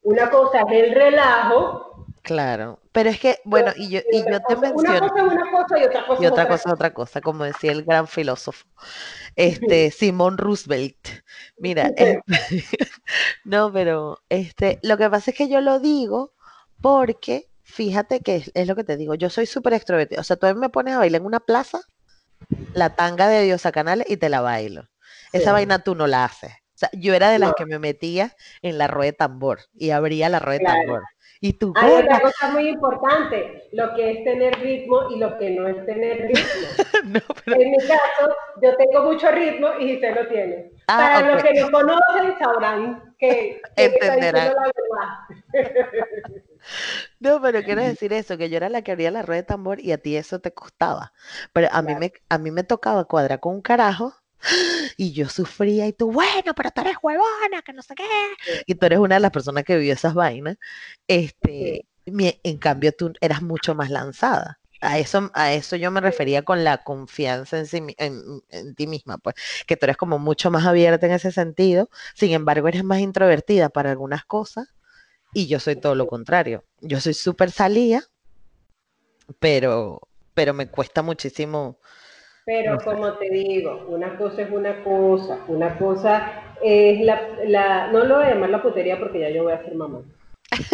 [0.02, 1.86] Una cosa es el relajo
[2.26, 4.72] Claro, pero es que, bueno, y yo, y yo te menciono.
[4.74, 7.44] Una cosa es una cosa y otra cosa y otra cosa es otra cosa, como
[7.44, 8.66] decía el gran filósofo,
[9.36, 11.06] este, Simón Roosevelt.
[11.58, 11.90] Mira,
[13.44, 16.32] no, pero este, lo que pasa es que yo lo digo
[16.80, 20.22] porque, fíjate que es, lo que te digo, yo soy súper extrovertido.
[20.22, 21.82] O sea, tú me pones a bailar en una plaza,
[22.72, 24.88] la tanga de Diosa Canales y te la bailo.
[25.34, 26.50] Esa vaina tú no la haces.
[26.52, 29.90] O sea, yo era de las que me metía en la rueda de tambor y
[29.90, 31.02] abría la rueda de tambor.
[31.40, 35.50] Y tú, Hay otra cosa muy importante, lo que es tener ritmo y lo que
[35.50, 36.44] no es tener ritmo.
[37.46, 40.70] En mi caso, yo tengo mucho ritmo y usted lo tiene.
[40.88, 44.54] Ah, Para los que no conocen, sabrán que, entenderán.
[44.54, 44.72] La
[45.52, 46.42] verdad.
[47.20, 49.80] No, pero quiero decir eso, que yo era la que abría la rueda de tambor
[49.80, 51.12] y a ti eso te costaba.
[51.52, 54.14] Pero a, mí, me, a mí me tocaba cuadrar con un carajo
[54.96, 58.04] y yo sufría y tú, bueno, pero tú eres huevona, que no sé qué.
[58.66, 60.56] Y tú eres una de las personas que vivió esas vainas.
[61.06, 64.58] Este, en cambio, tú eras mucho más lanzada.
[64.80, 69.34] A eso, a eso yo me refería con la confianza en, en, ti misma, pues,
[69.66, 73.70] que tú eres como mucho más abierta en ese sentido, sin embargo eres más introvertida
[73.70, 74.68] para algunas cosas
[75.32, 76.64] y yo soy todo lo contrario.
[76.80, 78.04] Yo soy súper salida,
[79.38, 80.00] pero,
[80.34, 81.78] pero me cuesta muchísimo
[82.46, 88.04] pero como te digo, una cosa es una cosa, una cosa es la, la, no
[88.04, 90.02] lo voy a llamar la putería porque ya yo voy a ser mamá.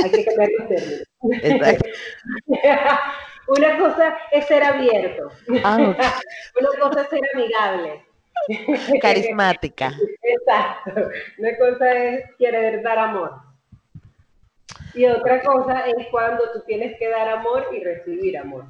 [0.05, 1.09] Hay que cambiar los términos.
[3.49, 5.31] una cosa es ser abierto.
[5.65, 5.79] Ah,
[6.61, 8.05] una cosa es ser amigable.
[9.01, 9.95] Carismática.
[10.23, 11.09] Exacto.
[11.39, 13.33] Una cosa es querer dar amor.
[14.93, 18.67] Y otra cosa es cuando tú tienes que dar amor y recibir amor.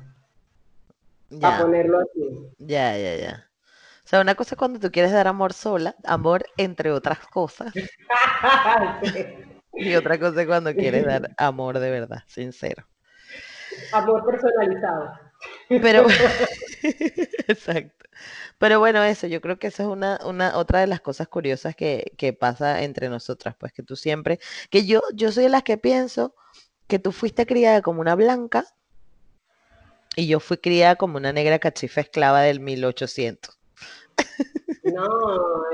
[1.40, 2.54] A ponerlo así.
[2.58, 3.50] Ya, ya, ya.
[4.04, 7.72] sea, una cosa es cuando tú quieres dar amor sola, amor entre otras cosas,
[9.72, 12.86] y otra cosa es cuando quieres dar amor de verdad, sincero.
[13.92, 15.12] Amor personalizado.
[15.68, 16.06] Pero,
[17.48, 18.06] exacto.
[18.58, 21.74] Pero bueno, eso, yo creo que esa es una, una otra de las cosas curiosas
[21.74, 24.38] que, que pasa entre nosotras, pues que tú siempre,
[24.70, 26.34] que yo, yo soy de las que pienso
[26.86, 28.66] que tú fuiste criada como una blanca
[30.16, 33.59] y yo fui criada como una negra cachifa esclava del 1800.
[34.85, 35.09] No,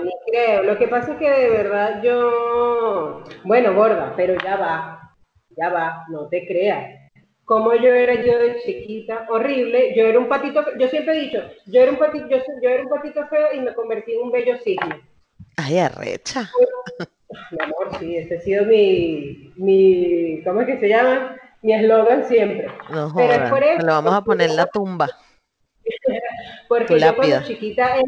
[0.04, 0.62] ni creo.
[0.64, 5.16] Lo que pasa es que de verdad yo, bueno, gorda, pero ya va,
[5.56, 7.08] ya va, no te creas
[7.48, 11.42] como yo era yo de chiquita, horrible, yo era un patito, yo siempre he dicho,
[11.64, 14.58] yo era un patito, yo, era un patito feo y me convertí en un bello
[14.58, 15.00] cisne.
[15.56, 16.50] Ay, arrecha.
[17.50, 21.36] Mi amor, sí, ese ha sido mi, mi, ¿cómo es que se llama?
[21.62, 22.68] Mi eslogan siempre.
[22.90, 25.08] No jodas, Pero lo vamos a poner en la tumba.
[26.68, 28.04] Porque yo cuando chiquita era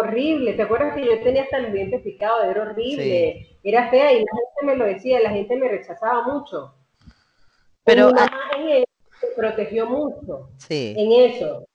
[0.00, 2.44] horrible, ¿te acuerdas que yo tenía hasta el diente picado?
[2.44, 6.74] Era horrible, era fea y la gente me lo decía, la gente me rechazaba mucho.
[7.84, 8.86] Pero mi mamá en eso
[9.22, 10.50] me protegió mucho.
[10.58, 10.94] Sí.
[10.96, 11.66] En eso.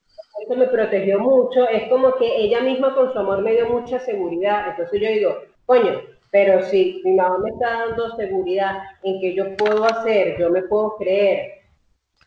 [0.42, 1.68] Eso me protegió mucho.
[1.68, 4.70] Es como que ella misma con su amor me dio mucha seguridad.
[4.70, 6.02] Entonces yo digo, coño,
[6.32, 10.64] pero si mi mamá me está dando seguridad en que yo puedo hacer, yo me
[10.64, 11.52] puedo creer.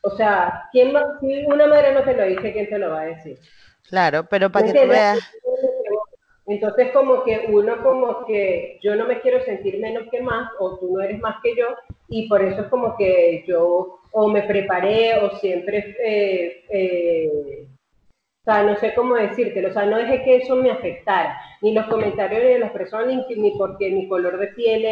[0.02, 3.06] O sea, ¿quién si una madre no te lo dice, ¿quién te lo va a
[3.06, 3.38] decir?
[3.88, 5.18] Claro, pero para que tú veas.
[6.46, 10.78] Entonces como que uno como que yo no me quiero sentir menos que más o
[10.78, 11.68] tú no eres más que yo
[12.08, 17.66] y por eso es como que yo o me preparé o siempre, eh, eh,
[18.46, 21.72] o sea, no sé cómo decírtelo, o sea, no dejé que eso me afectara, ni
[21.72, 24.84] los comentarios de las personas, ni, porque mi color de piel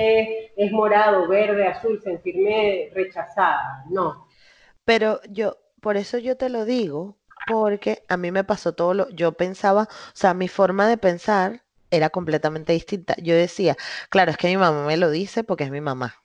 [0.56, 4.26] es, morado, verde, azul, sentirme rechazada, no.
[4.86, 9.10] Pero yo, por eso yo te lo digo, porque a mí me pasó todo lo,
[9.10, 11.60] yo pensaba, o sea, mi forma de pensar
[11.90, 13.14] era completamente distinta.
[13.18, 13.76] Yo decía,
[14.08, 16.21] claro, es que mi mamá me lo dice porque es mi mamá.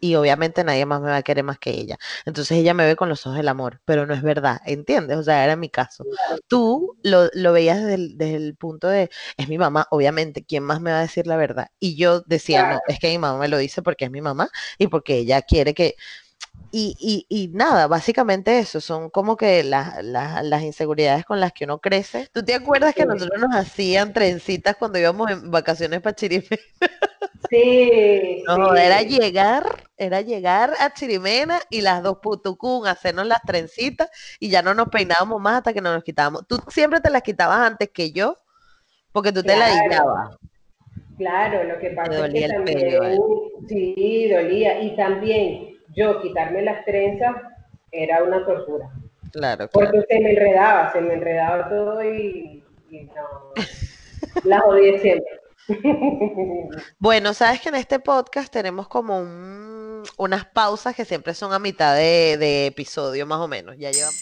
[0.00, 1.98] Y obviamente nadie más me va a querer más que ella.
[2.24, 5.16] Entonces ella me ve con los ojos del amor, pero no es verdad, ¿entiendes?
[5.18, 6.04] O sea, era mi caso.
[6.46, 10.98] Tú lo, veías desde el, punto de, es mi mamá, obviamente, ¿quién más me va
[10.98, 11.68] a decir la verdad?
[11.80, 14.48] Y yo decía, no, es que mi mamá me lo dice porque es mi mamá
[14.78, 15.96] y porque ella quiere que
[16.70, 22.28] y, y, nada, básicamente eso, son como que las inseguridades con las que uno crece.
[22.32, 26.62] ¿Tú te acuerdas que nosotros nos hacían trencitas cuando íbamos en vacaciones para Chirimena?
[27.50, 28.42] Sí.
[28.48, 29.64] No, era llegar,
[29.96, 34.08] era llegar a Chirimena y las dos putucún, hacernos las trencitas
[34.40, 36.46] y ya no nos peinábamos más hasta que no nos quitábamos.
[36.46, 38.36] Tú siempre te las quitabas antes que yo,
[39.12, 40.36] porque tú te la quitabas.
[41.18, 43.18] Claro, lo que pasa es que también,
[43.68, 44.82] sí, dolía.
[44.82, 47.34] Y también yo quitarme las trenzas
[47.90, 48.88] era una tortura.
[49.32, 53.52] Claro, Porque se me enredaba, se me enredaba todo y, no,
[54.44, 55.40] la odié siempre.
[56.98, 59.18] Bueno, sabes que en este podcast tenemos como
[60.16, 63.76] unas pausas que siempre son a mitad de, de episodio, más o menos.
[63.76, 64.18] Ya llevamos.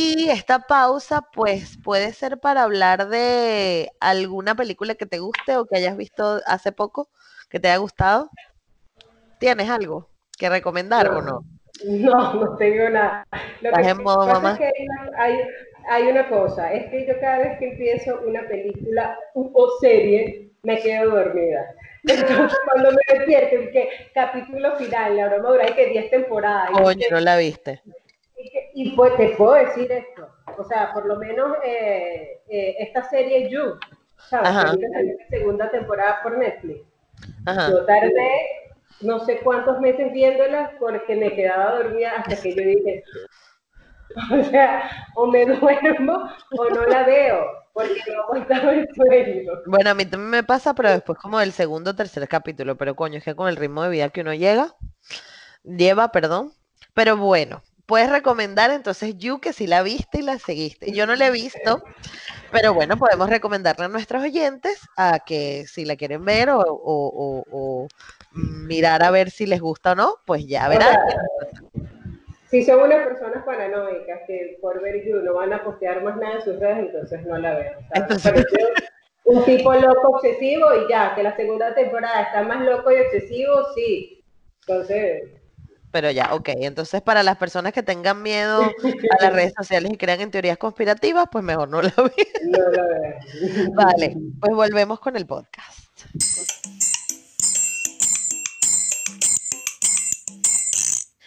[0.00, 5.66] Y esta pausa, pues, puede ser para hablar de alguna película que te guste o
[5.66, 7.08] que hayas visto hace poco,
[7.50, 8.30] que te haya gustado.
[9.40, 10.08] ¿Tienes algo
[10.38, 11.40] que recomendar o no?
[11.84, 13.26] No, no tengo nada.
[13.60, 14.52] Lo que en modo mamá?
[14.52, 14.72] Es que
[15.16, 15.40] hay,
[15.88, 20.80] hay, una cosa, es que yo cada vez que empiezo una película o serie, me
[20.80, 21.74] quedo dormida.
[22.04, 26.70] Entonces, cuando me despierto, que capítulo final, la broma dura, hay que 10 temporadas.
[26.70, 27.82] Coño, no la viste.
[28.74, 33.50] Y, pues te puedo decir esto, o sea, por lo menos eh, eh, esta serie
[33.50, 33.78] You,
[34.16, 34.54] ¿sabes?
[34.54, 36.84] La segunda temporada por Netflix.
[37.46, 38.58] Yo tardé
[39.00, 43.04] no sé cuántos meses viéndola porque me quedaba dormida hasta que yo dije,
[44.32, 49.52] o sea, o me duermo o no la veo, porque no aguantaba el sueño.
[49.66, 52.94] Bueno, a mí también me pasa, pero después como el segundo o tercer capítulo, pero
[52.94, 54.74] coño, es que con el ritmo de vida que uno llega,
[55.62, 56.52] lleva, perdón,
[56.94, 60.92] pero bueno, puedes recomendar entonces You que si la viste y la seguiste.
[60.92, 61.82] Yo no la he visto,
[62.52, 67.88] pero bueno, podemos recomendarle a nuestros oyentes a que si la quieren ver o,
[68.32, 70.98] mirar a ver si les gusta o no, pues ya verán.
[72.50, 76.34] si son unas personas paranoicas que por ver You no van a postear más nada
[76.34, 77.72] en sus redes, entonces no la veo.
[79.24, 83.72] un tipo loco obsesivo y ya, que la segunda temporada está más loco y obsesivo,
[83.74, 84.22] sí.
[84.66, 85.38] Entonces,
[85.98, 86.50] pero ya, ok.
[86.58, 90.56] Entonces, para las personas que tengan miedo a las redes sociales y crean en teorías
[90.56, 92.50] conspirativas, pues mejor no la vean.
[92.52, 93.74] No la vean.
[93.74, 96.04] Vale, pues volvemos con el podcast.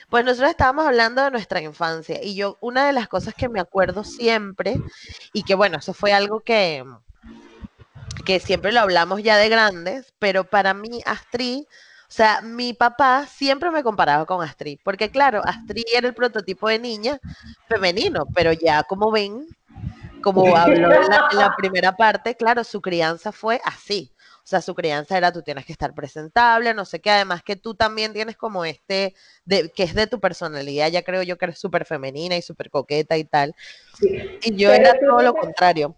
[0.09, 3.59] Pues nosotros estábamos hablando de nuestra infancia y yo una de las cosas que me
[3.59, 4.77] acuerdo siempre
[5.33, 6.85] y que bueno, eso fue algo que
[8.25, 11.65] que siempre lo hablamos ya de grandes, pero para mí Astrid,
[12.11, 16.67] o sea, mi papá siempre me comparaba con Astrid, porque claro, Astrid era el prototipo
[16.67, 17.17] de niña
[17.69, 19.47] femenino, pero ya como ven,
[20.21, 24.11] como habló en la, primera parte, claro, su crianza fue así.
[24.39, 27.55] O sea, su crianza era tú tienes que estar presentable, no sé qué, además que
[27.55, 31.45] tú también tienes como este, de, que es de tu personalidad, ya creo yo que
[31.45, 33.55] eres súper femenina y súper coqueta y tal.
[34.43, 35.95] Y yo era todo lo contrario.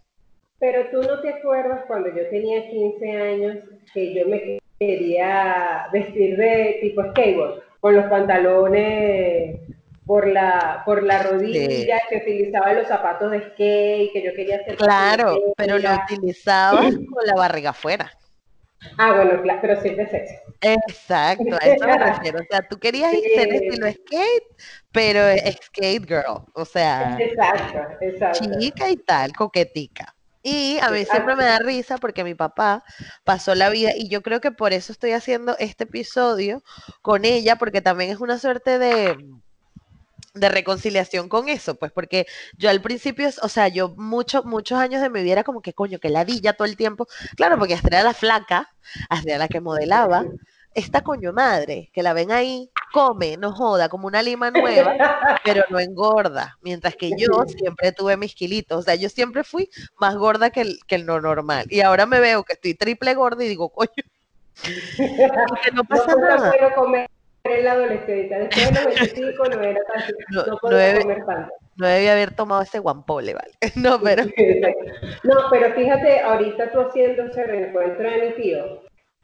[0.59, 3.57] Pero tú no te acuerdas cuando yo tenía 15 años
[3.91, 9.59] que yo me quería vestir de tipo skateboard, con los pantalones
[10.05, 14.75] por la, por la rodilla, que utilizaba los zapatos de skate, que yo quería hacer.
[14.75, 18.11] Claro, pero lo utilizaba con la barriga afuera.
[18.97, 20.35] Ah, bueno, claro, pero siempre sexy.
[20.61, 22.39] Exacto, a eso me refiero.
[22.39, 24.43] O sea, tú querías ser estilo skate,
[24.91, 25.19] pero
[25.51, 26.43] skate girl.
[26.53, 28.59] O sea, exacto, exacto.
[28.59, 30.12] chica y tal, coquetica.
[30.43, 32.83] Y a mí siempre me da risa porque mi papá
[33.23, 36.63] pasó la vida y yo creo que por eso estoy haciendo este episodio
[37.01, 39.17] con ella, porque también es una suerte de,
[40.33, 42.25] de reconciliación con eso, pues porque
[42.57, 45.73] yo al principio, o sea, yo muchos, muchos años de mi vida era como que
[45.73, 47.07] coño, que ladilla todo el tiempo.
[47.37, 48.69] Claro, porque hasta era la flaca,
[49.09, 50.25] hasta era la que modelaba.
[50.75, 54.95] Esta coño madre, que la ven ahí, come, no joda, como una lima nueva,
[55.43, 56.57] pero no engorda.
[56.61, 58.79] Mientras que yo siempre tuve mis kilitos.
[58.79, 61.65] O sea, yo siempre fui más gorda que el, que el no normal.
[61.69, 66.51] Y ahora me veo que estoy triple gorda y digo, coño, que no pasa nada
[67.43, 68.39] en la adolescencia.
[68.39, 71.53] Después de los 25 no era tan, no, no, no comer tanto.
[71.75, 73.51] No debía haber tomado ese guampole, ¿vale?
[73.75, 74.23] No, pero...
[75.23, 78.83] no, pero fíjate, ahorita tú haciendo ese reencuentro de mi tío,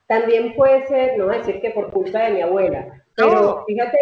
[0.09, 3.97] también puede ser, no decir que por culpa de mi abuela, pero fíjate,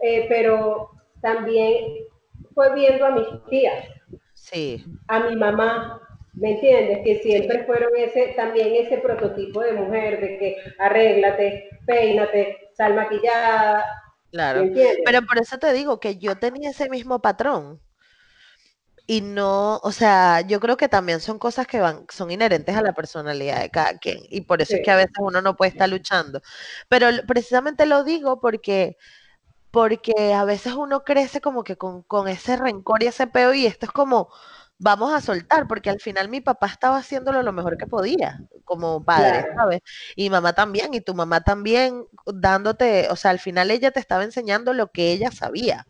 [0.00, 2.06] eh, pero también
[2.54, 3.84] fue viendo a mis tías.
[4.32, 4.84] Sí.
[5.08, 6.00] A mi mamá,
[6.34, 7.00] ¿Me entiendes?
[7.04, 13.84] Que siempre fueron ese, también ese prototipo de mujer, de que arréglate, peínate, sal maquillada.
[14.30, 14.62] Claro.
[15.04, 17.80] Pero por eso te digo que yo tenía ese mismo patrón.
[19.12, 22.80] Y no, o sea, yo creo que también son cosas que van, son inherentes a
[22.80, 24.20] la personalidad de cada quien.
[24.30, 26.40] Y por eso es que a veces uno no puede estar luchando.
[26.88, 28.96] Pero precisamente lo digo porque,
[29.72, 33.66] porque a veces uno crece como que con, con ese rencor y ese peo, y
[33.66, 34.30] esto es como
[34.78, 39.04] vamos a soltar, porque al final mi papá estaba haciéndolo lo mejor que podía como
[39.04, 39.80] padre, ¿sabes?
[40.16, 44.24] Y mamá también, y tu mamá también dándote, o sea, al final ella te estaba
[44.24, 45.86] enseñando lo que ella sabía.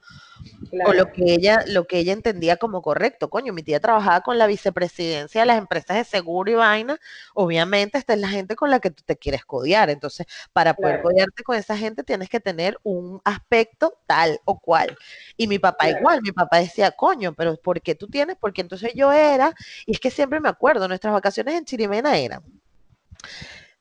[0.87, 3.29] O lo que ella, lo que ella entendía como correcto.
[3.29, 6.99] Coño, mi tía trabajaba con la vicepresidencia de las empresas de seguro y vaina.
[7.35, 9.91] Obviamente, esta es la gente con la que tú te quieres codiar.
[9.91, 14.97] Entonces, para poder codiarte con esa gente, tienes que tener un aspecto tal o cual.
[15.37, 18.37] Y mi papá igual, mi papá decía, coño, pero ¿por qué tú tienes?
[18.39, 19.53] Porque entonces yo era,
[19.87, 22.43] y es que siempre me acuerdo, nuestras vacaciones en Chirimena eran.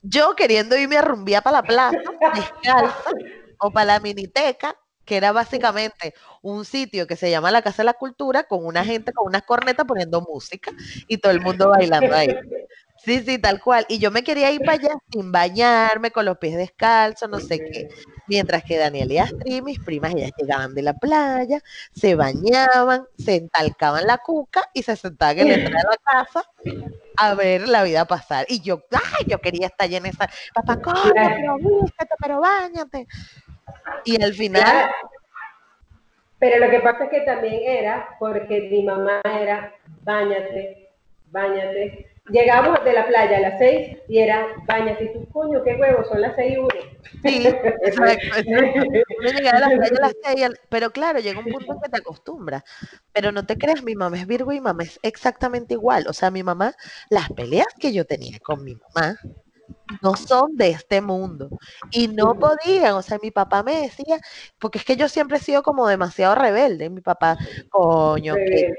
[0.02, 1.98] Yo queriendo irme a rumbear para la plaza,
[2.34, 3.12] descalza,
[3.60, 4.76] o para la miniteca,
[5.10, 8.86] que era básicamente un sitio que se llama la Casa de la Cultura, con una
[8.86, 10.72] gente con unas cornetas poniendo música
[11.08, 12.38] y todo el mundo bailando ahí.
[13.04, 13.88] Sí, sí, tal cual.
[13.90, 17.58] Y yo me quería ir para allá sin bañarme, con los pies descalzos, no sé
[17.58, 17.90] qué.
[18.28, 21.60] Mientras que Daniel y Astrid, mis primas, ellas llegaban de la playa,
[21.92, 26.44] se bañaban, se entalcaban la cuca y se sentaban en la entrada de la casa
[27.18, 28.46] a ver la vida pasar.
[28.48, 33.08] Y yo, ay, yo quería estar allá en esa, papá, coño, pero vístete, pero bañate.
[34.06, 34.90] Y al final...
[36.40, 39.74] Pero lo que pasa es que también era porque mi mamá era,
[40.04, 40.90] bañate,
[41.32, 42.06] bañate.
[42.30, 46.04] Llegamos de la playa a las seis y era, bañate, y tú, coño, qué huevo,
[46.06, 46.70] son las seis y uno.
[47.24, 48.28] Sí, exacto.
[48.48, 51.90] Uno llegaba a la playa a las seis, pero claro, llega un punto en que
[51.90, 52.64] te acostumbras.
[53.14, 56.06] Pero no te creas, mi mamá es Virgo y mamá es exactamente igual.
[56.08, 56.76] O sea, mi mamá,
[57.10, 59.18] las peleas que yo tenía con mi mamá,
[60.02, 61.50] no son de este mundo.
[61.92, 64.20] Y no podían, o sea, mi papá me decía,
[64.60, 67.38] porque es que yo siempre he sido como demasiado rebelde, mi papá,
[67.70, 68.74] coño, que,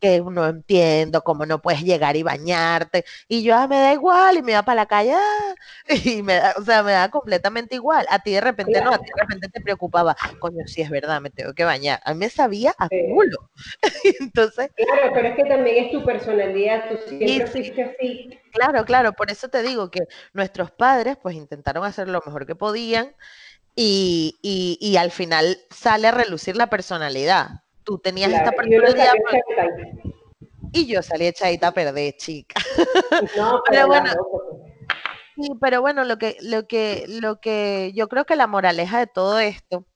[0.00, 3.04] que no entiendo cómo no puedes llegar y bañarte.
[3.28, 5.54] Y yo, ah, me da igual, y me iba para la calle, ah,
[6.04, 8.06] y me da, o sea, me da completamente igual.
[8.10, 11.20] A ti de repente no, a ti de repente te preocupaba, coño, si es verdad,
[11.20, 12.00] me tengo que bañar.
[12.04, 13.50] A mí me sabía a culo.
[14.20, 14.70] Entonces.
[14.76, 18.38] Claro, pero es que también es tu personalidad, tú siempre fuiste así.
[18.52, 20.01] Claro, claro, por eso te digo que
[20.32, 23.14] nuestros padres pues intentaron hacer lo mejor que podían
[23.74, 27.62] y, y, al final sale a relucir la personalidad.
[27.84, 29.14] Tú tenías esta personalidad
[30.72, 32.60] y yo salí echadita a perder, chica.
[33.36, 34.10] No, pero, bueno.
[35.36, 39.06] Sí, pero bueno, lo que, lo que, lo que yo creo que la moraleja de
[39.06, 39.86] todo esto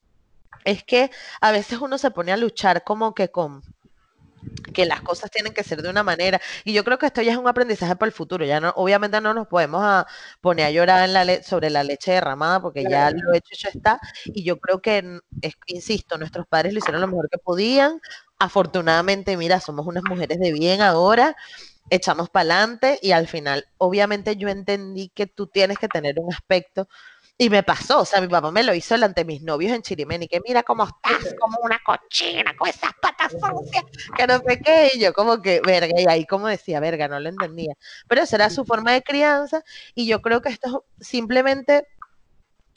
[0.65, 3.63] es que a veces uno se pone a luchar como que con
[4.77, 6.39] que las cosas tienen que ser de una manera.
[6.65, 8.45] Y yo creo que esto ya es un aprendizaje para el futuro.
[8.45, 10.07] Ya no, obviamente no nos podemos a
[10.43, 13.99] poner a llorar en la sobre la leche derramada porque ya lo hecho ya está.
[14.27, 15.19] Y yo creo que,
[15.69, 18.01] insisto, nuestros padres lo hicieron lo mejor que podían.
[18.39, 21.35] Afortunadamente, mira, somos unas mujeres de bien ahora
[21.89, 26.33] echamos para adelante y al final, obviamente yo entendí que tú tienes que tener un
[26.33, 26.89] aspecto
[27.39, 29.83] y me pasó, o sea, mi papá me lo hizo delante de mis novios en
[29.83, 33.85] Chirimeni, que mira cómo estás, como una cochina, con esas patas sucias,
[34.17, 37.21] que no sé qué, y yo como que, verga, y ahí como decía, verga, no
[37.21, 37.75] lo entendía.
[38.09, 39.63] Pero esa era su forma de crianza,
[39.95, 41.87] y yo creo que esto es simplemente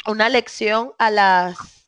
[0.06, 1.79] una lección a las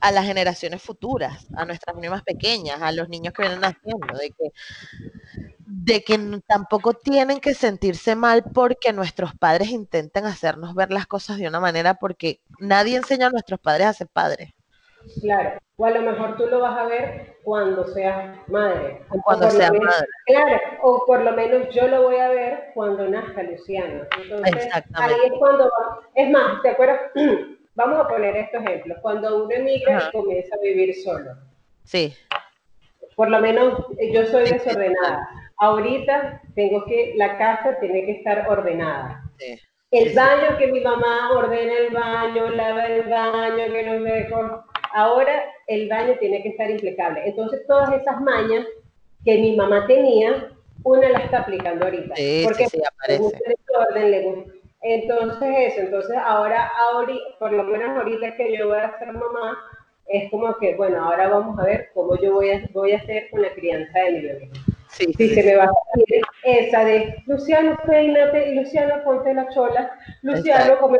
[0.00, 4.30] a las generaciones futuras, a nuestras niñas pequeñas, a los niños que vienen naciendo, de
[4.30, 4.52] que
[5.70, 11.36] de que tampoco tienen que sentirse mal porque nuestros padres intenten hacernos ver las cosas
[11.36, 14.54] de una manera porque nadie enseña a nuestros padres a ser padres.
[15.20, 19.02] Claro, o a lo mejor tú lo vas a ver cuando seas madre.
[19.10, 20.06] O cuando seas madre.
[20.26, 24.04] Claro, o por lo menos yo lo voy a ver cuando nazca Luciano.
[24.22, 25.70] Entonces, ahí es cuando,
[26.14, 27.00] es más, ¿te acuerdas?
[27.78, 28.98] Vamos a poner estos ejemplos.
[29.00, 31.30] Cuando uno emigra y comienza a vivir solo.
[31.84, 32.12] Sí.
[33.16, 39.22] Por lo menos yo soy desordenada ahorita tengo que, la casa tiene que estar ordenada.
[39.90, 44.28] El baño, que mi mamá ordena el baño, lava el baño, que no me...
[44.94, 47.22] Ahora el baño tiene que estar impecable.
[47.26, 48.66] Entonces todas esas mañas
[49.24, 50.50] que mi mamá tenía,
[50.84, 52.14] una la está aplicando ahorita.
[52.44, 53.38] porque sí, aparece.
[54.90, 59.58] Entonces eso, entonces ahora, ahora, por lo menos ahorita que yo voy a ser mamá,
[60.06, 63.28] es como que, bueno, ahora vamos a ver cómo yo voy a, voy a hacer
[63.30, 64.50] con la crianza de mi bebé.
[64.88, 70.78] Sí, se me va a salir esa de Luciano, peínate, Luciano, ponte la chola, Luciano,
[70.78, 70.98] come.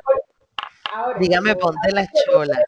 [0.92, 2.62] Ahora, Dígame, ponte la chola.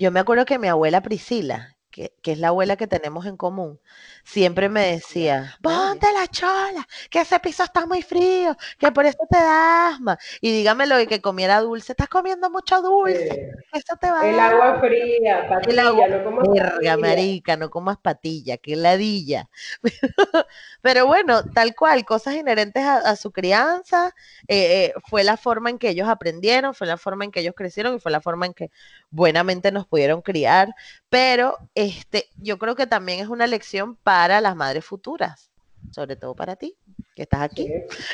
[0.00, 3.36] Yo me acuerdo que mi abuela Priscila, que, que, es la abuela que tenemos en
[3.36, 3.78] común,
[4.24, 9.18] siempre me decía, ponte la chola, que ese piso está muy frío, que por eso
[9.30, 10.18] te da asma.
[10.40, 14.80] Y dígamelo y que comiera dulce, estás comiendo mucho dulce, eso te va El agua
[14.80, 19.48] fría, patilla, el agua, no comas verga, marica, no comas patilla, que ladilla.
[20.82, 24.12] Pero bueno, tal cual, cosas inherentes a, su crianza,
[24.48, 27.54] eh, eh, fue la forma en que ellos aprendieron, fue la forma en que ellos
[27.56, 28.72] crecieron y fue la forma en que
[29.10, 30.74] buenamente nos pudieron criar.
[31.14, 35.48] Pero este, yo creo que también es una lección para las madres futuras,
[35.92, 36.74] sobre todo para ti,
[37.14, 37.68] que estás aquí.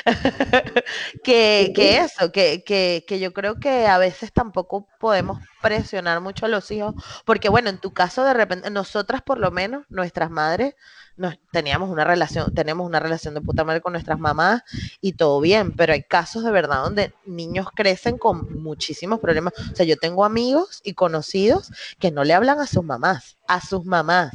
[1.23, 6.45] que, que, eso, que, que, que yo creo que a veces tampoco podemos presionar mucho
[6.45, 6.95] a los hijos,
[7.25, 10.75] porque bueno, en tu caso de repente, nosotras por lo menos, nuestras madres,
[11.17, 14.63] nos, teníamos una relación, tenemos una relación de puta madre con nuestras mamás
[15.01, 19.53] y todo bien, pero hay casos de verdad donde niños crecen con muchísimos problemas.
[19.71, 23.61] O sea, yo tengo amigos y conocidos que no le hablan a sus mamás, a
[23.61, 24.31] sus mamás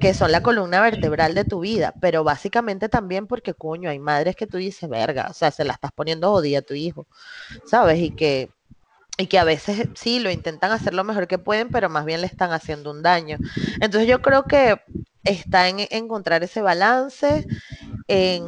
[0.00, 4.36] que son la columna vertebral de tu vida, pero básicamente también porque, coño, hay madres
[4.36, 7.06] que tú dices, verga, o sea, se la estás poniendo jodida a tu hijo,
[7.64, 7.98] ¿sabes?
[8.00, 8.50] Y que,
[9.18, 12.20] y que a veces sí, lo intentan hacer lo mejor que pueden, pero más bien
[12.20, 13.38] le están haciendo un daño.
[13.80, 14.80] Entonces yo creo que
[15.24, 17.46] está en encontrar ese balance,
[18.08, 18.44] en,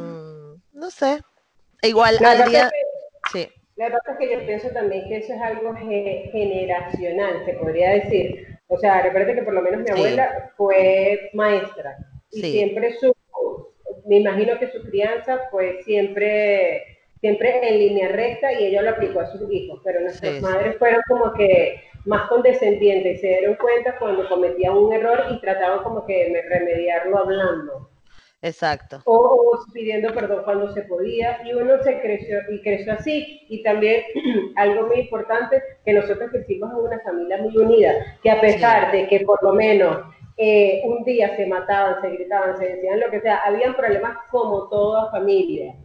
[0.73, 1.21] no sé,
[1.81, 2.71] igual al día...
[3.31, 3.49] sí.
[3.75, 8.58] La verdad es que yo pienso también que eso es algo generacional, se podría decir
[8.71, 11.97] o sea, recuerda que por lo menos mi abuela fue maestra
[12.31, 13.11] y siempre su,
[14.05, 16.83] me imagino que su crianza fue siempre,
[17.19, 21.01] siempre en línea recta y ella lo aplicó a sus hijos, pero nuestras madres fueron
[21.07, 26.29] como que más condescendientes, se dieron cuenta cuando cometían un error y trataban como que
[26.29, 27.88] de remediarlo hablando.
[28.41, 29.01] Exacto.
[29.05, 33.41] O, pidiendo perdón cuando se podía y uno se creció y creció así.
[33.49, 34.03] Y también
[34.55, 39.07] algo muy importante, que nosotros crecimos en una familia muy unida, que a pesar de
[39.07, 40.05] que por lo menos
[40.37, 44.69] eh, un día se mataban, se gritaban, se decían lo que sea, habían problemas como
[44.69, 45.75] toda familia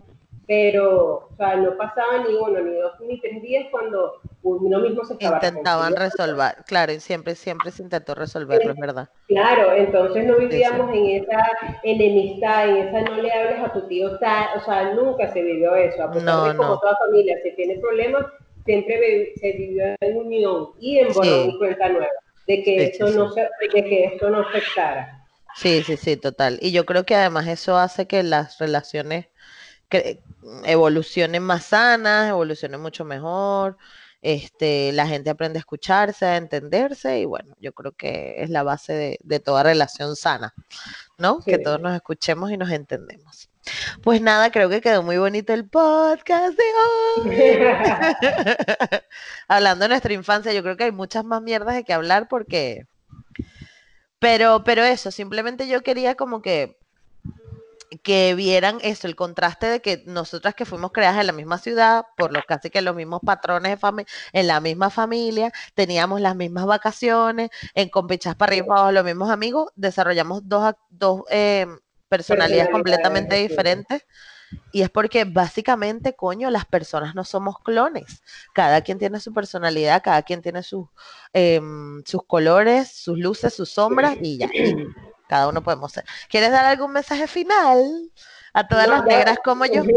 [0.46, 4.14] pero, o sea, no pasaba ni uno, ni dos, ni tres días cuando
[4.44, 9.08] uno mismo se Intentaban resolver, claro, y siempre, siempre se intentó resolverlo, es verdad.
[9.26, 11.46] Claro, entonces no vivíamos en esa
[11.82, 16.02] enemistad, en esa no le hables a tu tío, o sea, nunca se vivió eso,
[16.02, 18.26] a pesar de como toda familia se tiene problemas,
[18.66, 22.06] siempre se vivió en unión y en borrón y cuenta nueva,
[22.46, 25.26] de que, esto no se, de que esto no afectara.
[25.56, 26.58] Sí, sí, sí, total.
[26.60, 29.26] Y yo creo que además eso hace que las relaciones
[30.66, 33.76] evolucionen más sanas, evolucionen mucho mejor.
[34.24, 38.62] Este, la gente aprende a escucharse, a entenderse y bueno, yo creo que es la
[38.62, 40.54] base de, toda relación sana,
[41.18, 41.40] ¿no?
[41.40, 43.50] Que todos nos escuchemos y nos entendemos.
[44.02, 46.64] Pues nada, creo que quedó muy bonito el podcast de
[47.20, 47.36] hoy.
[49.48, 52.86] Hablando de nuestra infancia, yo creo que hay muchas más mierdas de que hablar porque...
[54.18, 56.78] Pero, pero eso, simplemente yo quería como que
[58.02, 62.06] que vieran eso, el contraste de que nosotras que fuimos creadas en la misma ciudad,
[62.16, 66.36] por los casi que los mismos patrones de familia, en la misma familia, teníamos las
[66.36, 71.66] mismas vacaciones, en Compichas para arriba los mismos amigos, desarrollamos dos, dos eh,
[72.08, 74.06] personalidades completamente diferentes.
[74.72, 78.22] Y es porque básicamente, coño, las personas no somos clones.
[78.54, 80.86] Cada quien tiene su personalidad, cada quien tiene sus,
[81.32, 84.48] em, sus colores, sus luces, sus sombras y ya.
[85.34, 86.04] cada uno podemos ser.
[86.30, 88.08] ¿Quieres dar algún mensaje final
[88.52, 89.82] a todas las negras como yo?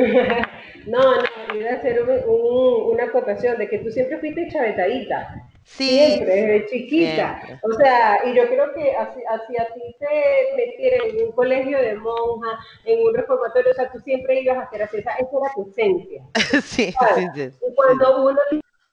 [0.87, 5.49] No, no, a hacer una acotación de que tú siempre fuiste chavetadita.
[5.65, 5.89] Sí.
[5.89, 7.41] Siempre, desde chiquita.
[7.61, 11.77] O sea, y yo creo que así, así a ti te metieron en un colegio
[11.77, 15.29] de monja, en un reformatorio, o sea, tú siempre ibas a hacer así, esa, esa
[15.29, 16.23] era tu esencia.
[16.63, 18.39] sí, sí, sí, Y cuando uno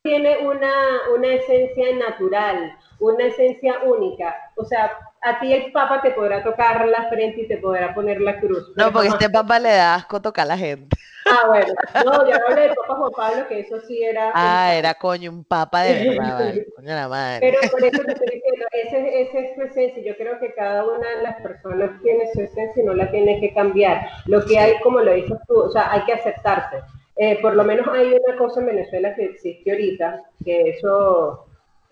[0.03, 0.73] tiene una,
[1.15, 6.87] una esencia natural, una esencia única, o sea, a ti el papa te podrá tocar
[6.87, 8.73] la frente y te podrá poner la cruz.
[8.77, 10.97] No, porque este papa le da asco tocar a la gente.
[11.27, 11.73] Ah, bueno.
[12.05, 14.31] No, yo hablé del papa Juan Pablo, que eso sí era...
[14.35, 17.41] Ah, era coño, un papa de verdad, coño la madre.
[17.41, 20.03] Pero por eso te estoy diciendo, ese, ese es su esencia.
[20.05, 23.41] Yo creo que cada una de las personas tiene su esencia y no la tiene
[23.41, 24.07] que cambiar.
[24.27, 26.77] Lo que hay, como lo dices tú, o sea, hay que aceptarse.
[27.17, 31.47] Eh, por lo menos hay una cosa en Venezuela que existe ahorita, que eso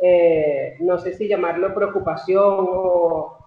[0.05, 3.39] eh, no sé si llamarlo preocupación o,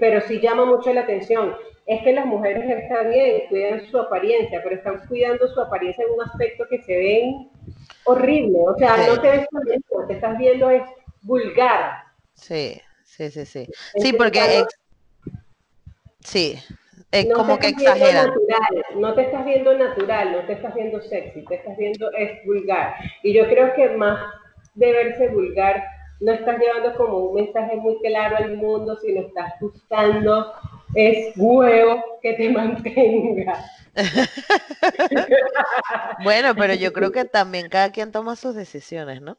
[0.00, 1.54] pero sí llama mucho la atención,
[1.86, 6.14] es que las mujeres están bien, cuidan su apariencia, pero están cuidando su apariencia en
[6.14, 7.50] un aspecto que se ven
[8.04, 10.82] horrible, o sea, no te ves lo que estás viendo es
[11.22, 11.92] vulgar.
[12.34, 13.68] Sí, sí, sí, sí.
[13.98, 14.64] Sí, porque...
[16.20, 16.58] sí,
[17.12, 18.26] es como que exagera.
[18.96, 22.94] no te estás viendo natural, no te estás viendo sexy, te estás viendo es vulgar.
[23.22, 24.18] Y yo creo que más
[24.78, 25.84] de verse vulgar,
[26.20, 30.52] no estás llevando como un mensaje muy claro al mundo, sino estás buscando
[30.94, 33.64] es huevo que te mantenga.
[36.24, 39.36] bueno, pero yo creo que también cada quien toma sus decisiones, ¿no?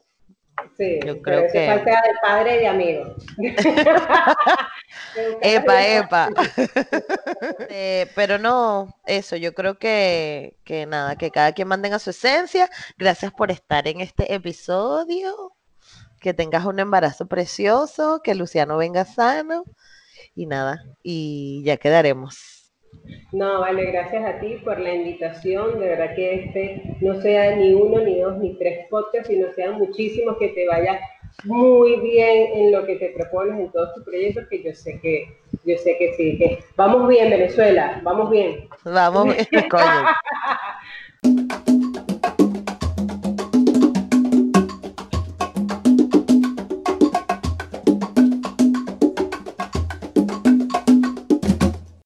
[0.76, 3.14] Sí, yo creo que falta de padre y amigo.
[5.42, 6.28] epa, epa.
[7.68, 12.68] Eh, pero no, eso, yo creo que, que nada, que cada quien mantenga su esencia.
[12.98, 15.52] Gracias por estar en este episodio.
[16.20, 19.64] Que tengas un embarazo precioso, que Luciano venga sano.
[20.34, 22.59] Y nada, y ya quedaremos.
[23.32, 25.78] No, vale, gracias a ti por la invitación.
[25.78, 29.78] De verdad que este no sea ni uno, ni dos, ni tres podcasts, sino sean
[29.78, 31.00] muchísimos que te vaya
[31.44, 35.38] muy bien en lo que te propones en todos tus proyectos, que yo sé que,
[35.64, 38.68] yo sé que sí, que vamos bien, Venezuela, vamos bien.
[38.84, 39.84] Vamos bien, coño.